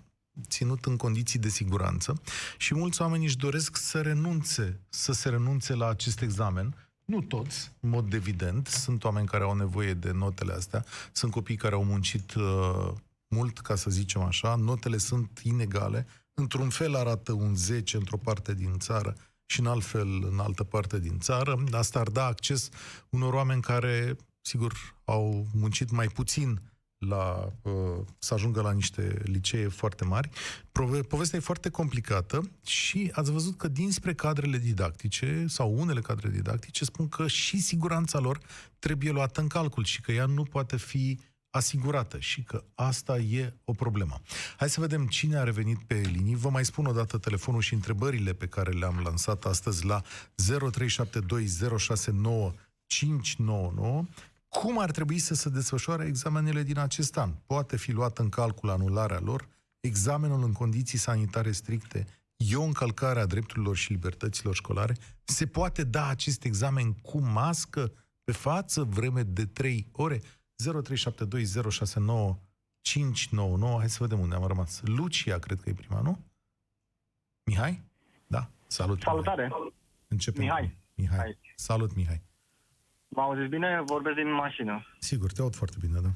[0.49, 2.20] ținut în condiții de siguranță
[2.59, 6.74] și mulți oameni își doresc să renunțe, să se renunțe la acest examen.
[7.05, 11.57] Nu toți, în mod evident, sunt oameni care au nevoie de notele astea, sunt copii
[11.57, 12.93] care au muncit uh,
[13.28, 18.55] mult, ca să zicem așa, notele sunt inegale, într-un fel arată un 10 într-o parte
[18.55, 19.16] din țară
[19.53, 21.64] și în alt fel în altă parte din țară.
[21.70, 22.68] Asta ar da acces
[23.09, 24.72] unor oameni care, sigur,
[25.05, 26.61] au muncit mai puțin
[26.98, 27.72] la, uh,
[28.18, 30.30] să ajungă la niște licee foarte mari.
[31.09, 36.84] Povestea e foarte complicată și ați văzut că dinspre cadrele didactice sau unele cadre didactice
[36.84, 38.38] spun că și siguranța lor
[38.78, 41.18] trebuie luată în calcul și că ea nu poate fi
[41.53, 44.20] asigurată și că asta e o problemă.
[44.57, 46.34] Hai să vedem cine a revenit pe linii.
[46.34, 50.07] Vă mai spun o dată telefonul și întrebările pe care le-am lansat astăzi la 0372069599
[54.61, 57.30] cum ar trebui să se desfășoare examenele din acest an?
[57.46, 59.48] Poate fi luată în calcul anularea lor?
[59.80, 64.96] Examenul în condiții sanitare stricte e o încălcare a drepturilor și libertăților școlare?
[65.24, 67.92] Se poate da acest examen cu mască
[68.24, 70.20] pe față vreme de 3 ore?
[70.63, 70.69] 0372069599
[73.79, 74.81] Hai să vedem unde am rămas.
[74.85, 76.19] Lucia, cred că e prima, nu?
[77.45, 77.83] Mihai?
[78.27, 78.51] Da.
[78.67, 79.01] Salut.
[79.01, 79.43] Salutare.
[79.43, 79.75] Mihai.
[80.09, 80.43] Începem.
[80.43, 80.77] Mihai.
[80.95, 81.19] Mihai.
[81.19, 81.39] Hai.
[81.55, 82.23] Salut, Mihai.
[83.09, 83.83] Mă auziți bine?
[83.87, 84.87] Vorbesc din mașină.
[84.99, 86.09] Sigur, te aud foarte bine, da.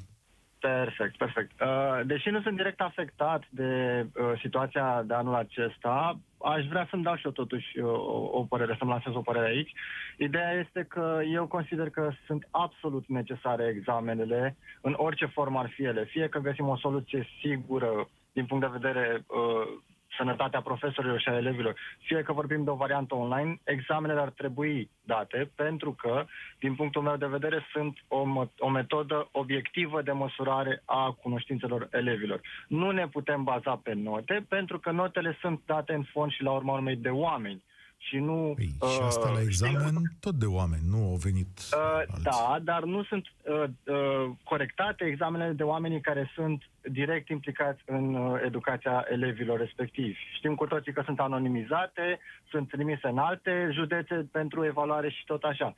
[0.60, 1.60] Perfect, perfect.
[1.60, 7.02] Uh, deși nu sunt direct afectat de uh, situația de anul acesta, aș vrea să-mi
[7.02, 9.72] dau și eu totuși uh, o, o părere, să-mi lansez o părere aici.
[10.16, 15.84] Ideea este că eu consider că sunt absolut necesare examenele, în orice formă ar fi
[15.84, 16.04] ele.
[16.04, 19.78] Fie că găsim o soluție sigură din punct de vedere uh,
[20.16, 24.90] sănătatea profesorilor și a elevilor, fie că vorbim de o variantă online, examenele ar trebui
[25.04, 26.24] date pentru că,
[26.58, 28.22] din punctul meu de vedere, sunt o,
[28.58, 32.40] o metodă obiectivă de măsurare a cunoștințelor elevilor.
[32.68, 36.50] Nu ne putem baza pe note pentru că notele sunt date în fond și la
[36.50, 37.62] urma urmei de oameni
[38.08, 38.52] și nu...
[38.56, 42.82] Păi, și asta la uh, examen tot de oameni, nu au venit uh, Da, dar
[42.84, 49.04] nu sunt uh, uh, corectate examenele de oamenii care sunt direct implicați în uh, educația
[49.10, 50.18] elevilor respectivi.
[50.36, 52.18] Știm cu toții că sunt anonimizate,
[52.50, 55.74] sunt trimise în alte județe pentru evaluare și tot așa.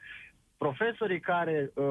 [0.58, 1.84] Profesorii care uh,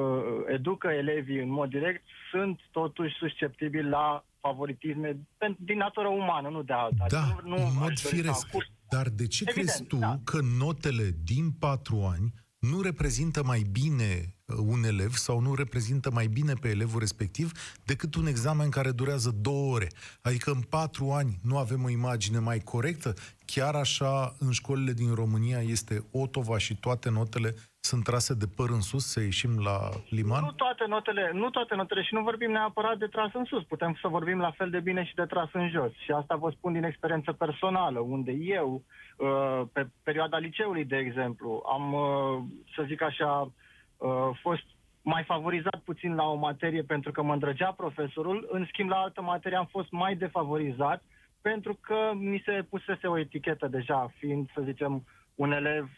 [0.46, 5.20] educă elevii în mod direct sunt totuși susceptibili la favoritisme
[5.58, 7.04] din natură umană, nu de alta.
[7.08, 8.46] Da, nu, nu în mod firesc.
[8.88, 10.18] Dar de ce Evident, crezi tu da.
[10.24, 16.10] că notele din patru ani nu reprezintă mai bine uh, un elev sau nu reprezintă
[16.10, 17.52] mai bine pe elevul respectiv
[17.84, 19.88] decât un examen care durează două ore.
[20.20, 23.14] Adică în patru ani nu avem o imagine mai corectă?
[23.44, 28.68] Chiar așa în școlile din România este Otova și toate notele sunt trase de păr
[28.70, 30.44] în sus să ieșim la liman?
[30.44, 33.62] Nu toate notele, nu toate notele și nu vorbim neapărat de tras în sus.
[33.64, 35.92] Putem să vorbim la fel de bine și de tras în jos.
[35.92, 38.82] Și asta vă spun din experiență personală, unde eu,
[39.16, 42.42] uh, pe perioada liceului, de exemplu, am, uh,
[42.74, 43.52] să zic așa,
[43.96, 44.64] uh, fost
[45.02, 49.22] mai favorizat puțin la o materie pentru că mă îndrăgea profesorul, în schimb la altă
[49.22, 51.02] materie am fost mai defavorizat
[51.40, 55.04] pentru că mi se pusese o etichetă deja, fiind, să zicem,
[55.34, 55.88] un elev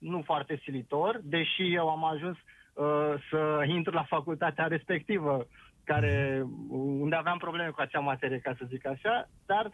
[0.00, 5.46] nu foarte silitor, deși eu am ajuns uh, să intru la facultatea respectivă
[5.84, 9.72] care, unde aveam probleme cu acea materie, ca să zic așa, dar uh,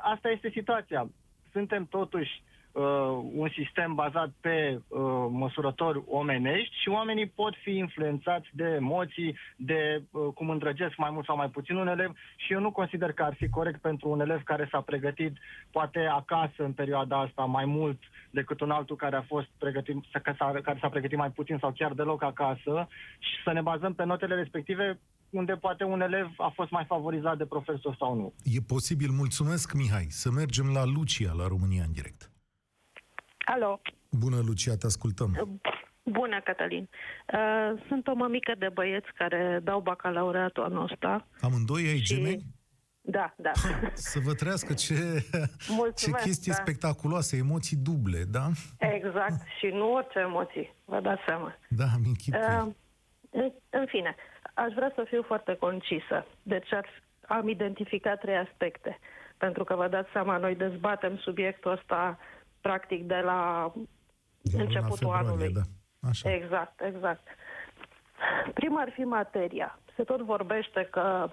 [0.00, 1.08] asta este situația.
[1.52, 2.55] Suntem totuși uh,
[3.34, 5.00] un sistem bazat pe uh,
[5.30, 11.24] măsurători omenești și oamenii pot fi influențați de emoții, de uh, cum îndrăgesc mai mult
[11.24, 14.20] sau mai puțin un elev și eu nu consider că ar fi corect pentru un
[14.20, 15.36] elev care s-a pregătit
[15.70, 17.98] poate acasă în perioada asta mai mult
[18.30, 19.96] decât un altul care a fost pregătit,
[20.62, 24.34] care s-a pregătit mai puțin sau chiar deloc acasă și să ne bazăm pe notele
[24.34, 24.98] respective
[25.30, 28.34] unde poate un elev a fost mai favorizat de profesor sau nu.
[28.44, 32.30] E posibil, mulțumesc Mihai, să mergem la Lucia, la România în direct.
[33.54, 33.80] Alo.
[34.10, 35.60] Bună, Lucia, te ascultăm.
[36.02, 36.88] Bună, Cătălin.
[37.32, 41.26] Uh, sunt o mămică de băieți care dau bacalaureatul anul ăsta.
[41.40, 42.14] Amândoi ai și...
[42.14, 42.44] gemeni?
[43.00, 43.50] Da, da.
[44.12, 44.94] Să vă trăiască ce,
[45.96, 46.62] ce chestie da.
[46.62, 48.46] spectaculoase, emoții duble, da?
[48.78, 51.56] Exact, și nu orice emoții, vă dați seama.
[51.68, 52.72] Da, mi uh,
[53.30, 54.14] în, în fine,
[54.54, 56.26] aș vrea să fiu foarte concisă.
[56.42, 56.68] Deci
[57.26, 58.98] am identificat trei aspecte.
[59.36, 62.18] Pentru că vă dați seama, noi dezbatem subiectul ăsta
[62.60, 63.72] practic de la
[64.40, 65.52] de începutul februarie, anului.
[65.52, 65.60] Da.
[66.08, 66.32] Așa.
[66.32, 67.26] Exact, exact.
[68.54, 69.78] Prima ar fi materia.
[69.96, 71.30] Se tot vorbește că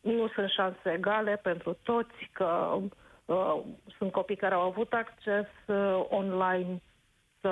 [0.00, 2.78] nu sunt șanse egale pentru toți, că
[3.24, 3.62] uh,
[3.96, 6.82] sunt copii care au avut acces uh, online
[7.40, 7.48] să,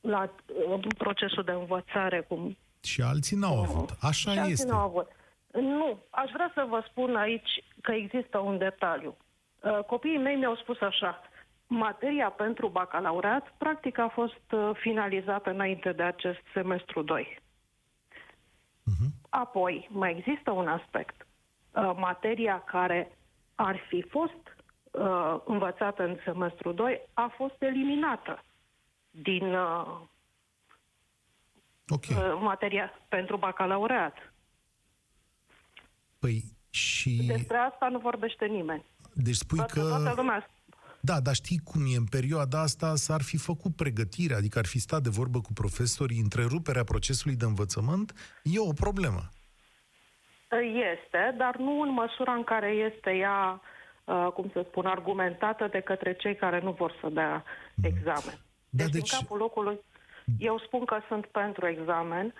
[0.00, 0.34] la
[0.68, 2.20] uh, procesul de învățare.
[2.20, 3.90] Cum, și alții n-au uh, avut.
[4.00, 4.66] Așa și este.
[4.66, 5.10] N-au avut.
[5.52, 5.98] Nu.
[6.10, 9.16] Aș vrea să vă spun aici că există un detaliu.
[9.60, 11.20] Uh, copiii mei mi-au spus așa,
[11.66, 17.38] materia pentru bacalaureat practic a fost uh, finalizată înainte de acest semestru 2.
[18.82, 19.28] Uh-huh.
[19.28, 21.26] Apoi, mai există un aspect.
[21.70, 23.18] Uh, materia care
[23.54, 24.56] ar fi fost
[24.90, 28.42] uh, învățată în semestru 2 a fost eliminată
[29.10, 30.00] din uh,
[31.88, 32.16] okay.
[32.16, 34.32] uh, materia pentru bacalaureat.
[36.18, 37.22] Păi și...
[37.26, 38.84] Despre asta nu vorbește nimeni.
[39.22, 39.80] Deci spui toată, că...
[39.80, 40.46] Toată lumea
[41.00, 41.96] da, dar știi cum e?
[41.96, 46.20] În perioada asta s-ar fi făcut pregătire, adică ar fi stat de vorbă cu profesorii,
[46.20, 49.22] întreruperea procesului de învățământ e o problemă.
[50.92, 53.60] Este, dar nu în măsura în care este ea,
[54.04, 57.44] uh, cum să spun, argumentată de către cei care nu vor să dea
[57.82, 58.38] examen.
[58.68, 59.80] Da, deci, deci, în capul locului,
[60.38, 62.34] eu spun că sunt pentru examen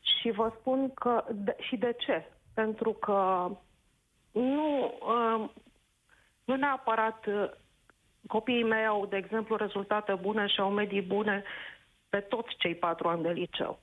[0.00, 2.24] și vă spun că de, și de ce.
[2.54, 3.50] Pentru că
[4.32, 5.50] nu, uh,
[6.52, 7.50] nu neapărat uh,
[8.26, 11.42] copiii mei au, de exemplu, rezultate bune și au medii bune
[12.08, 13.78] pe toți cei patru ani de liceu.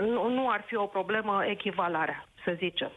[0.00, 2.90] Nu, nu ar fi o problemă echivalarea, să zicem.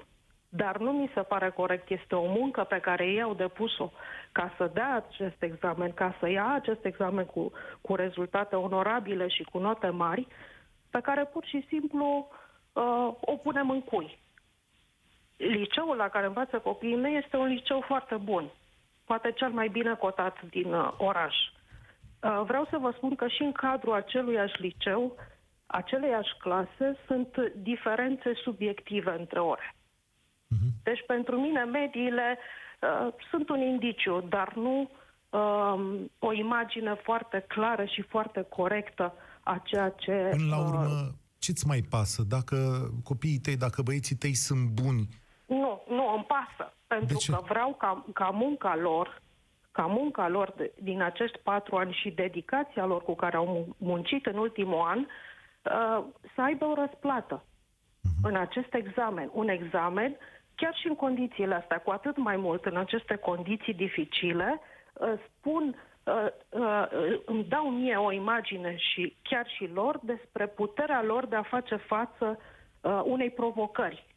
[0.50, 1.90] Dar nu mi se pare corect.
[1.90, 3.92] Este o muncă pe care ei au depus-o
[4.32, 9.44] ca să dea acest examen, ca să ia acest examen cu, cu rezultate onorabile și
[9.44, 10.28] cu note mari,
[10.90, 12.28] pe care pur și simplu
[12.74, 14.20] uh, o punem în cui.
[15.38, 18.52] Liceul la care învață copiii mei este un liceu foarte bun
[19.06, 21.36] poate cel mai bine cotat din uh, oraș.
[21.36, 25.16] Uh, vreau să vă spun că și în cadrul aceluiași liceu,
[25.66, 29.76] aceleiași clase, sunt diferențe subiective între ore.
[29.76, 30.84] Uh-huh.
[30.84, 32.38] Deci pentru mine mediile
[32.82, 34.90] uh, sunt un indiciu, dar nu
[35.30, 39.14] uh, o imagine foarte clară și foarte corectă
[39.44, 40.28] a ceea ce...
[40.32, 42.24] Până la uh, urmă, uh, ce-ți mai pasă?
[42.24, 42.56] Dacă
[43.04, 45.08] copiii tăi, dacă băieții tăi sunt buni,
[45.46, 46.74] nu, nu, îmi pasă.
[46.88, 49.22] Pentru că vreau ca, ca munca lor,
[49.72, 54.26] ca munca lor de, din acești patru ani și dedicația lor cu care au muncit
[54.26, 58.24] în ultimul an, uh, să aibă o răsplată uh-huh.
[58.24, 59.30] în acest examen.
[59.34, 60.18] Un examen,
[60.56, 64.62] chiar și în condițiile astea, cu atât mai mult în aceste condiții dificile,
[64.94, 66.88] uh, spun, uh, uh,
[67.26, 71.76] îmi dau mie o imagine și chiar și lor despre puterea lor de a face
[71.76, 72.40] față
[72.82, 74.15] uh, unei provocări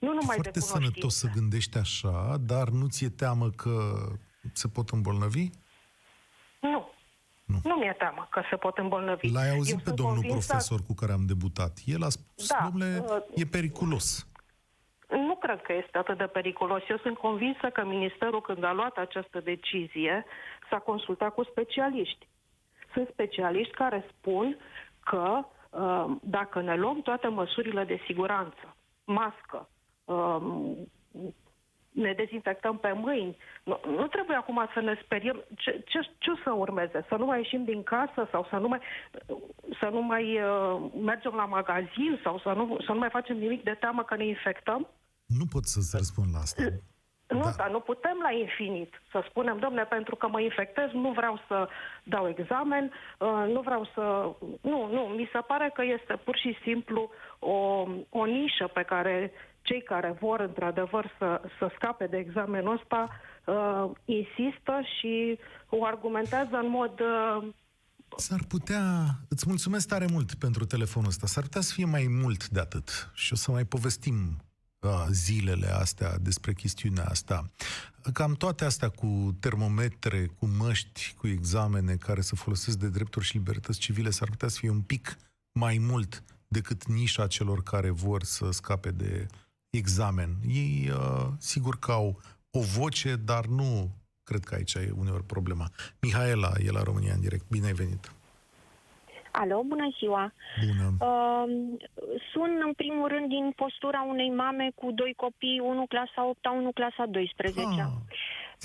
[0.00, 3.72] nu numai e foarte de sănătos să gândești așa, dar nu ți-e teamă că
[4.52, 5.48] se pot îmbolnăvi?
[6.60, 6.88] Nu.
[7.44, 9.32] Nu, nu mi-e teamă că se pot îmbolnăvi.
[9.32, 10.46] L-ai auzit Eu pe domnul convinsă...
[10.46, 11.72] profesor cu care am debutat.
[11.84, 14.26] El a spus, da, domnule, uh, e periculos.
[15.08, 16.82] Nu cred că este atât de periculos.
[16.88, 20.24] Eu sunt convinsă că Ministerul, când a luat această decizie,
[20.70, 22.28] s-a consultat cu specialiști.
[22.92, 24.56] Sunt specialiști care spun
[25.04, 29.79] că uh, dacă ne luăm toate măsurile de siguranță, mască, Um,
[31.90, 33.36] ne dezinfectăm pe mâini.
[33.64, 35.44] Nu, nu trebuie acum să ne speriem.
[35.56, 37.04] Ce, ce, ce să urmeze?
[37.08, 38.80] Să nu mai ieșim din casă sau să nu mai,
[39.80, 43.64] să nu mai uh, mergem la magazin sau să nu, să nu mai facem nimic
[43.64, 44.88] de teamă că ne infectăm?
[45.26, 46.62] Nu pot să-ți răspund la asta.
[47.28, 47.50] Nu, da.
[47.56, 51.68] dar nu putem la infinit să spunem, domne, pentru că mă infectez, nu vreau să
[52.02, 54.02] dau examen, uh, nu vreau să...
[54.60, 59.32] Nu, nu, mi se pare că este pur și simplu o, o nișă pe care
[59.62, 63.08] cei care vor într-adevăr să, să scape de examenul ăsta
[63.44, 65.38] uh, insistă și
[65.68, 67.48] o argumentează în mod uh,
[68.16, 72.48] S-ar putea, îți mulțumesc tare mult pentru telefonul ăsta, s-ar putea să fie mai mult
[72.48, 74.42] de atât și o să mai povestim
[74.80, 77.50] uh, zilele astea despre chestiunea asta.
[78.12, 83.36] Cam toate astea cu termometre, cu măști, cu examene care să folosesc de drepturi și
[83.36, 85.16] libertăți civile s-ar putea să fie un pic
[85.52, 89.26] mai mult decât nișa celor care vor să scape de
[89.70, 90.28] examen.
[90.48, 93.88] Ei, uh, sigur că au o voce, dar nu
[94.24, 95.66] cred că aici e uneori problema.
[96.00, 97.44] Mihaela e la România în direct.
[97.50, 98.12] Bine ai venit!
[99.32, 100.32] Alo, bună ziua!
[100.66, 100.86] Bună!
[101.08, 101.44] Uh,
[102.32, 106.72] sunt în primul rând din postura unei mame cu doi copii, unul clasa 8 unul
[106.72, 107.86] clasa 12 ah.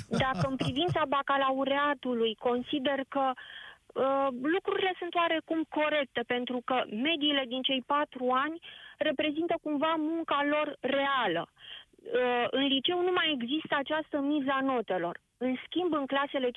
[0.07, 7.61] Dacă în privința bacalaureatului consider că uh, lucrurile sunt oarecum corecte, pentru că mediile din
[7.61, 8.57] cei patru ani
[8.97, 11.49] reprezintă cumva munca lor reală.
[11.49, 15.19] Uh, în liceu nu mai există această miza notelor.
[15.37, 16.51] În schimb, în clasele 5-8,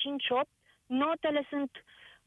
[0.85, 1.71] notele sunt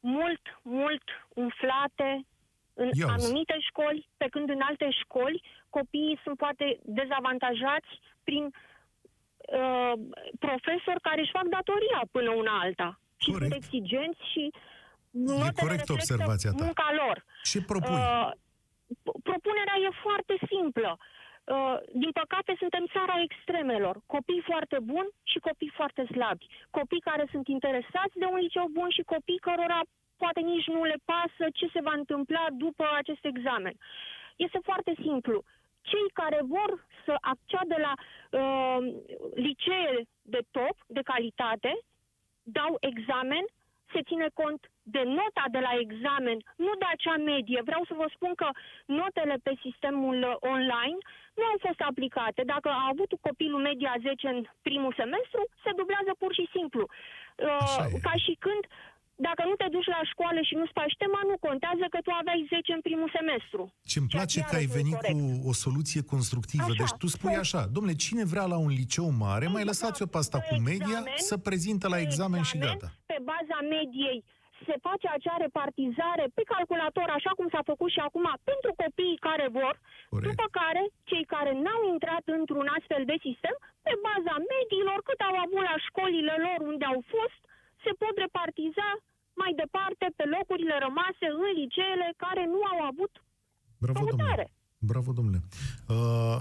[0.00, 2.26] mult, mult umflate
[2.74, 3.10] în Ios.
[3.10, 7.90] anumite școli, pe când în alte școli copiii sunt poate dezavantajați
[8.24, 9.92] prin uh,
[10.38, 13.00] profesori care își fac datoria până una alta.
[13.16, 13.52] Și corect.
[13.52, 14.50] sunt exigenți și
[15.10, 16.64] notele e corect observația ta.
[16.64, 17.24] munca lor.
[17.42, 17.94] Ce propui?
[17.94, 18.30] Uh,
[19.22, 20.98] propunerea e foarte simplă.
[20.98, 21.04] Uh,
[21.44, 24.00] Uh, din păcate, suntem țara extremelor.
[24.06, 26.46] Copii foarte buni și copii foarte slabi.
[26.70, 29.80] Copii care sunt interesați de un liceu bun și copii cărora
[30.16, 33.74] poate nici nu le pasă ce se va întâmpla după acest examen.
[34.36, 35.42] Este foarte simplu.
[35.80, 38.94] Cei care vor să acceadă la uh,
[39.34, 41.78] licee de top, de calitate,
[42.42, 43.44] dau examen,
[43.92, 47.60] se ține cont de nota de la examen, nu de acea medie.
[47.68, 48.48] Vreau să vă spun că
[49.00, 50.98] notele pe sistemul uh, online
[51.38, 52.40] nu au fost aplicate.
[52.54, 56.84] Dacă a avut copilul media 10 în primul semestru, se dublează pur și simplu.
[56.88, 58.62] Uh, ca și când
[59.28, 62.40] dacă nu te duci la școală și nu faci tema, nu contează că tu aveai
[62.54, 63.62] 10 în primul semestru.
[63.92, 65.14] Ce îmi place că ai venit corect.
[65.14, 66.70] cu o soluție constructivă.
[66.72, 70.18] Așa, deci tu spui așa, domnule, cine vrea la un liceu mare, mai lăsați-o pe
[70.22, 72.88] asta cu media, examen, să prezintă la examen, examen și gata.
[73.12, 74.18] Pe baza mediei
[74.68, 79.46] se face acea repartizare pe calculator, așa cum s-a făcut și acum, pentru copiii care
[79.58, 80.26] vor, Corect.
[80.28, 83.56] după care cei care n-au intrat într-un astfel de sistem,
[83.86, 87.40] pe baza mediilor, cât au avut la școlile lor unde au fost,
[87.84, 88.88] se pot repartiza
[89.42, 93.12] mai departe pe locurile rămase în liceele care nu au avut
[93.84, 94.50] Bravo, domnule.
[94.78, 95.40] Bravo, domnule.
[95.88, 95.96] Uh,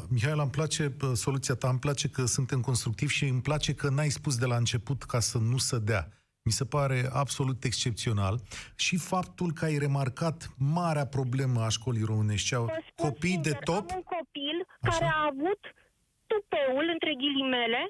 [0.10, 3.90] Mihail, îmi place uh, soluția ta, îmi place că suntem constructivi și îmi place că
[3.90, 6.21] n-ai spus de la început ca să nu să dea.
[6.48, 8.36] Mi se pare absolut excepțional
[8.76, 10.38] și faptul că ai remarcat
[10.78, 12.56] marea problemă a școlii românești.
[12.96, 13.86] Copii sincer, de top...
[13.92, 14.92] Am un copil Așa?
[14.92, 15.62] care a avut
[16.32, 17.82] tupeul, între ghilimele,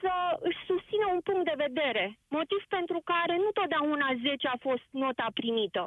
[0.00, 0.14] să
[0.48, 2.04] își susțină un punct de vedere,
[2.38, 5.84] motiv pentru care nu totdeauna 10 a fost nota primită.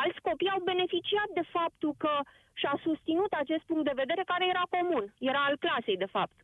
[0.00, 2.14] Alți copii au beneficiat de faptul că
[2.60, 6.36] și-a susținut acest punct de vedere care era comun, era al clasei de fapt.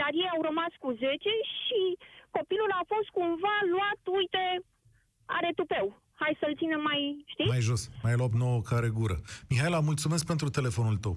[0.00, 1.30] Dar ei au rămas cu 10
[1.62, 1.80] și
[2.38, 4.44] copilul a fost cumva luat, uite,
[5.36, 5.86] are tupeu.
[6.20, 7.00] Hai să-l ținem mai,
[7.32, 7.50] știi?
[7.54, 9.16] Mai jos, mai luat nouă care gură.
[9.48, 11.14] Mihaela, mulțumesc pentru telefonul tău.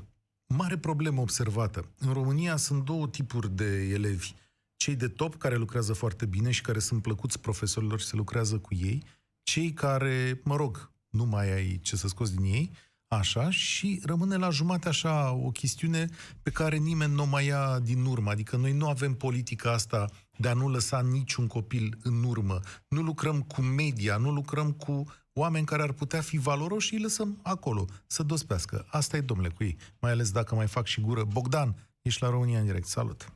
[0.62, 1.80] Mare problemă observată.
[2.06, 4.30] În România sunt două tipuri de elevi
[4.78, 8.58] cei de top care lucrează foarte bine și care sunt plăcuți profesorilor și se lucrează
[8.58, 9.04] cu ei,
[9.44, 12.72] cei care, mă rog, nu mai ai ce să scoți din ei,
[13.08, 16.06] așa, și rămâne la jumate așa o chestiune
[16.42, 18.30] pe care nimeni nu o mai ia din urmă.
[18.30, 22.60] Adică noi nu avem politica asta de a nu lăsa niciun copil în urmă.
[22.88, 27.02] Nu lucrăm cu media, nu lucrăm cu oameni care ar putea fi valoroși și îi
[27.02, 28.86] lăsăm acolo, să dospească.
[28.90, 29.78] Asta e, domnule, cu ei.
[30.02, 31.24] Mai ales dacă mai fac și gură.
[31.24, 32.86] Bogdan, ești la România în direct.
[32.86, 33.32] Salut!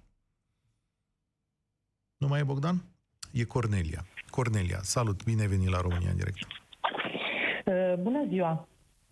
[2.17, 2.83] Nu mai e Bogdan?
[3.31, 4.05] E Cornelia.
[4.29, 6.37] Cornelia, salut, bine ai venit la România în direct.
[7.65, 8.67] Uh, bună ziua!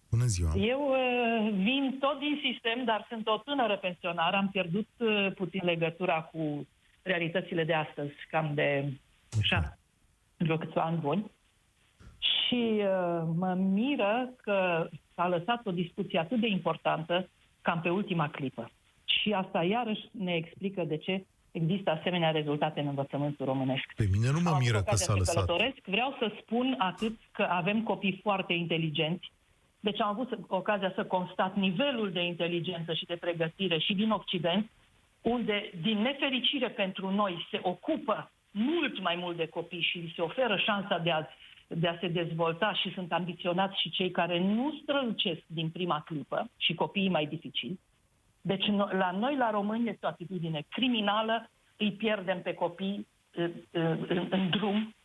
[0.09, 0.51] Bună ziua!
[0.55, 4.35] Eu uh, vin tot din sistem, dar sunt o tânără pensionară.
[4.35, 6.67] Am pierdut uh, puțin legătura cu
[7.11, 8.67] realitățile de astăzi, cam de
[9.41, 9.77] așa,
[10.37, 11.31] vreo câțiva ani buni.
[12.31, 17.29] Și uh, mă miră că s-a lăsat o discuție atât de importantă
[17.61, 18.71] cam pe ultima clipă.
[19.05, 23.85] Și asta iarăși ne explică de ce există asemenea rezultate în învățământul românesc.
[23.95, 25.45] Pe mine nu mă miră că s-a lăsat.
[25.45, 25.79] Călătoresc.
[25.85, 29.31] Vreau să spun atât că avem copii foarte inteligenți,
[29.79, 34.69] deci am avut ocazia să constat nivelul de inteligență și de pregătire și din Occident,
[35.29, 40.21] unde, din nefericire pentru noi, se ocupă mult mai mult de copii și li se
[40.21, 41.27] oferă șansa de a,
[41.67, 46.49] de a se dezvolta și sunt ambiționați și cei care nu strălucesc din prima clipă
[46.57, 47.79] și copiii mai dificili.
[48.41, 54.27] Deci la noi, la români, este o atitudine criminală, îi pierdem pe copii în, în,
[54.29, 54.95] în drum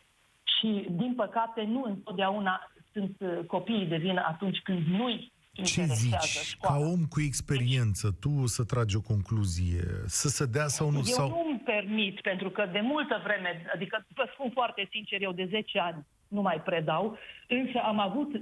[0.59, 5.31] și, din păcate, nu întotdeauna sunt uh, copiii de vină atunci când nu-i
[5.63, 6.29] ce zici?
[6.45, 6.75] Școala.
[6.75, 10.97] Ca om cu experiență, tu o să tragi o concluzie, să se dea sau nu?
[10.97, 11.27] Eu sau...
[11.27, 15.79] nu-mi permit, pentru că de multă vreme, adică vă spun foarte sincer, eu de 10
[15.79, 18.41] ani nu mai predau, însă am avut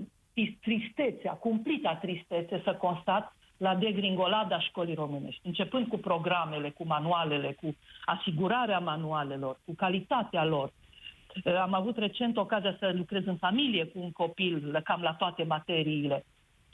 [0.61, 7.75] tristețea, cumplita tristețe să constat la degringolada școlii românești, începând cu programele, cu manualele, cu
[8.05, 10.71] asigurarea manualelor, cu calitatea lor.
[11.61, 16.25] Am avut recent ocazia să lucrez în familie cu un copil, cam la toate materiile.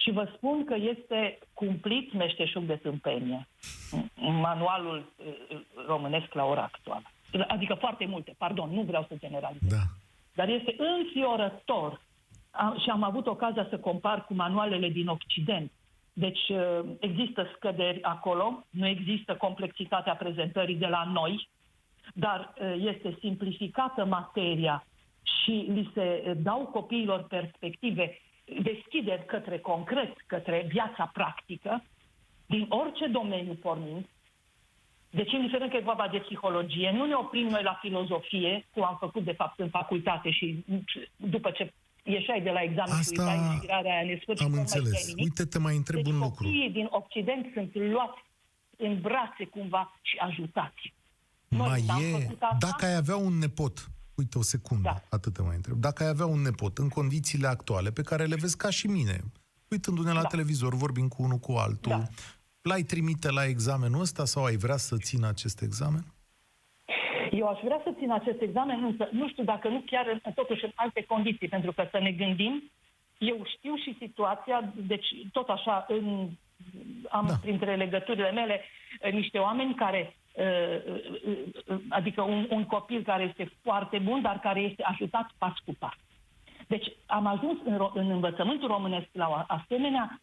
[0.02, 3.48] Și vă spun că este cumplit meșteșug de tâmpenie
[4.42, 7.04] manualul uh, românesc la ora actuală.
[7.48, 9.70] Adică foarte multe, pardon, nu vreau să generalizez.
[9.70, 9.84] Da.
[10.36, 12.02] Dar este înfiorător
[12.84, 15.72] și am avut ocazia să compar cu manualele din Occident.
[16.14, 21.50] Deci uh, există scăderi acolo, nu există complexitatea prezentării de la noi,
[22.14, 24.86] dar uh, este simplificată materia
[25.44, 28.18] și li se dau copiilor perspective
[28.62, 31.84] deschideri către concret, către viața practică,
[32.46, 34.06] din orice domeniu pornind,
[35.12, 38.98] deci, indiferent că e vorba de psihologie, nu ne oprim noi la filozofie, cum am
[39.00, 40.66] făcut, de fapt, în facultate și
[41.16, 41.74] după ce
[42.04, 44.46] ieșai de la examen Asta și inspirarea aia nesfârșit.
[44.46, 45.14] Am înțeles.
[45.14, 46.44] Mai Uite, te mai întreb deci un lucru.
[46.44, 48.22] copiii din Occident sunt luați
[48.78, 50.94] în brațe cumva și ajutați.
[51.48, 53.90] Noi mai e, dacă ai avea un nepot,
[54.20, 55.02] uite o secundă, da.
[55.10, 58.36] atât te mai întreb, dacă ai avea un nepot în condițiile actuale, pe care le
[58.36, 59.16] vezi ca și mine,
[59.72, 60.28] uitându-ne la da.
[60.28, 62.04] televizor, vorbim cu unul cu altul, da.
[62.62, 66.06] l-ai trimite la examenul ăsta sau ai vrea să țină acest examen?
[67.32, 70.72] Eu aș vrea să țin acest examen, însă nu știu dacă nu chiar totuși în
[70.76, 72.72] alte condiții, pentru că să ne gândim,
[73.18, 76.30] eu știu și situația, deci tot așa în,
[77.10, 77.34] am da.
[77.42, 78.62] printre legăturile mele
[79.12, 80.19] niște oameni care
[81.90, 85.96] adică un, un copil care este foarte bun, dar care este ajutat pas cu pas.
[86.68, 90.22] Deci am ajuns în, în învățământul românesc la o asemenea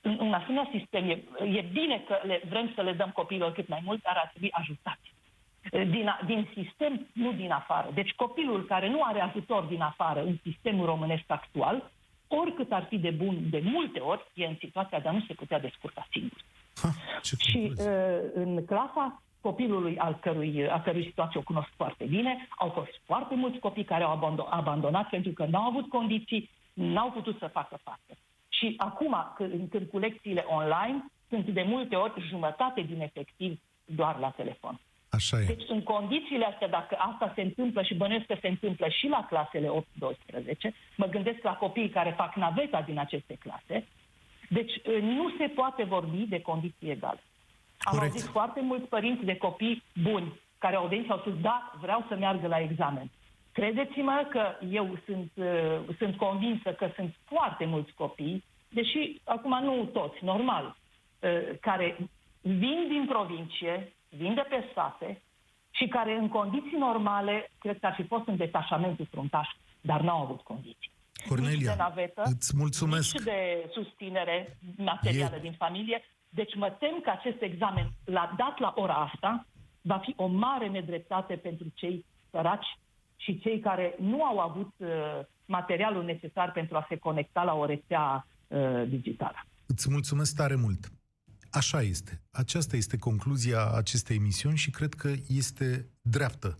[0.00, 1.10] în un asemenea sistem.
[1.10, 4.28] E, e bine că le, vrem să le dăm copiilor cât mai mult, dar ar
[4.28, 5.12] trebui ajutați
[5.70, 7.90] din, din sistem, nu din afară.
[7.94, 11.90] Deci copilul care nu are ajutor din afară în sistemul românesc actual,
[12.28, 15.34] oricât ar fi de bun de multe ori, e în situația de a nu se
[15.34, 16.44] putea descurca singur.
[16.82, 16.94] Ha,
[17.38, 17.84] și uh,
[18.34, 23.34] în clasa copilului al cărui, a cărui situație o cunosc foarte bine, au fost foarte
[23.34, 28.12] mulți copii care au abandonat pentru că n-au avut condiții, n-au putut să facă față.
[28.48, 34.18] Și acum, când, când cu lecțiile online, sunt de multe ori jumătate din efectiv doar
[34.18, 34.80] la telefon.
[35.08, 35.44] Așa e.
[35.44, 39.26] Deci în condițiile astea, dacă asta se întâmplă și bănuiesc că se întâmplă și la
[39.28, 43.86] clasele 8-12, mă gândesc la copiii care fac naveta din aceste clase,
[44.48, 47.22] deci ă, nu se poate vorbi de condiții egale.
[47.78, 48.12] Am Corect.
[48.12, 52.04] auzit foarte mulți părinți de copii buni care au venit și au spus, da, vreau
[52.08, 53.10] să meargă la examen.
[53.52, 59.84] Credeți-mă că eu sunt, uh, sunt convinsă că sunt foarte mulți copii, deși acum nu
[59.84, 60.76] toți, normal,
[61.20, 61.96] uh, care
[62.40, 65.22] vin din provincie, vin de pe sate
[65.70, 69.48] și care în condiții normale cred că ar fi fost în detașamentul fruntaș,
[69.80, 70.90] dar n-au avut condiții.
[71.28, 73.12] Cornelia, nici de navetă, îți mulțumesc.
[73.12, 75.40] nici de susținere materială e...
[75.40, 76.02] din familie.
[76.28, 79.46] Deci mă tem că acest examen, la dat la ora asta,
[79.80, 82.78] va fi o mare nedreptate pentru cei săraci
[83.16, 84.88] și cei care nu au avut uh,
[85.44, 89.46] materialul necesar pentru a se conecta la o rețea uh, digitală.
[89.66, 90.88] Îți mulțumesc tare mult!
[91.50, 92.20] Așa este.
[92.30, 96.58] Aceasta este concluzia acestei emisiuni și cred că este dreaptă.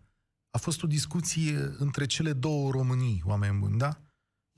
[0.51, 3.89] A fost o discuție între cele două Românii, oameni buni, da?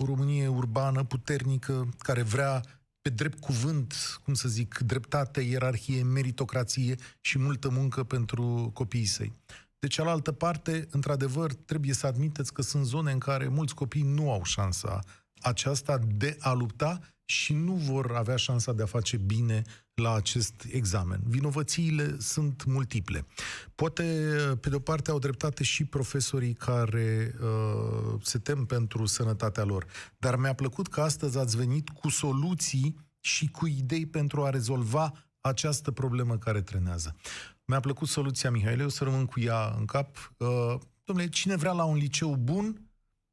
[0.03, 2.63] O Românie urbană, puternică, care vrea
[3.03, 3.95] pe drept cuvânt,
[4.25, 9.33] cum să zic, dreptate, ierarhie, meritocrație și multă muncă pentru copiii săi.
[9.79, 14.33] De cealaltă parte, într-adevăr, trebuie să admiteți că sunt zone în care mulți copii nu
[14.33, 15.01] au șansa
[15.41, 17.01] aceasta de a lupta
[17.31, 19.63] și nu vor avea șansa de a face bine
[19.95, 21.21] la acest examen.
[21.27, 23.27] Vinovățiile sunt multiple.
[23.75, 24.03] Poate,
[24.61, 29.87] pe de o parte, au dreptate și profesorii care uh, se tem pentru sănătatea lor.
[30.19, 35.13] Dar mi-a plăcut că astăzi ați venit cu soluții și cu idei pentru a rezolva
[35.41, 37.17] această problemă care trenează.
[37.65, 40.33] Mi-a plăcut soluția Mihailei, o să rămân cu ea în cap.
[40.37, 40.75] Uh,
[41.05, 42.90] domnule, cine vrea la un liceu bun,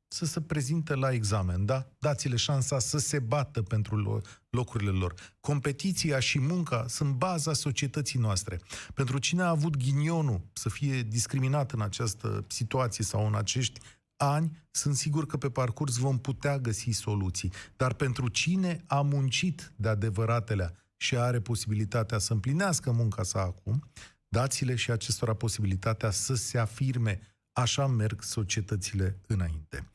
[0.08, 1.88] să se prezinte la examen, da?
[2.00, 5.14] Dați-le șansa să se bată pentru locurile lor.
[5.40, 8.62] Competiția și munca sunt baza societății noastre.
[8.94, 13.80] Pentru cine a avut ghinionul să fie discriminat în această situație sau în acești
[14.18, 17.52] ani, sunt sigur că pe parcurs vom putea găsi soluții.
[17.76, 23.92] Dar pentru cine a muncit de adevăratele și are posibilitatea să împlinească munca sa acum,
[24.28, 27.20] dați-le și acestora posibilitatea să se afirme.
[27.58, 29.88] Așa merg societățile înainte.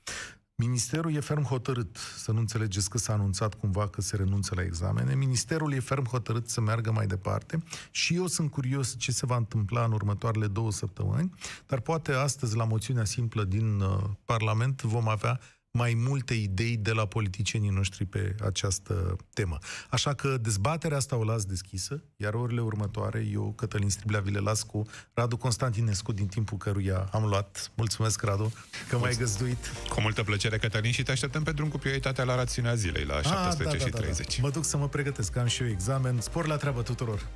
[0.54, 4.62] Ministerul e ferm hotărât, să nu înțelegeți că s-a anunțat cumva că se renunță la
[4.62, 9.26] examene, Ministerul e ferm hotărât să meargă mai departe și eu sunt curios ce se
[9.26, 11.34] va întâmpla în următoarele două săptămâni,
[11.66, 15.40] dar poate astăzi la moțiunea simplă din uh, Parlament vom avea
[15.78, 19.58] mai multe idei de la politicienii noștri pe această temă.
[19.90, 24.38] Așa că dezbaterea asta o las deschisă, iar orele următoare eu, Cătălin Striblea, vi le
[24.38, 27.72] las cu Radu Constantinescu, din timpul căruia am luat.
[27.74, 28.52] Mulțumesc, Radu,
[28.88, 29.72] că m-ai găzduit.
[29.88, 33.62] Cu multă plăcere, Cătălin, și te așteptăm pentru cu prioritatea la rațiunea zilei, la 17
[33.62, 34.26] ah, da, da, și 30.
[34.26, 34.46] Da, da.
[34.46, 36.20] Mă duc să mă pregătesc, am și eu examen.
[36.20, 37.26] Spor la treabă tuturor!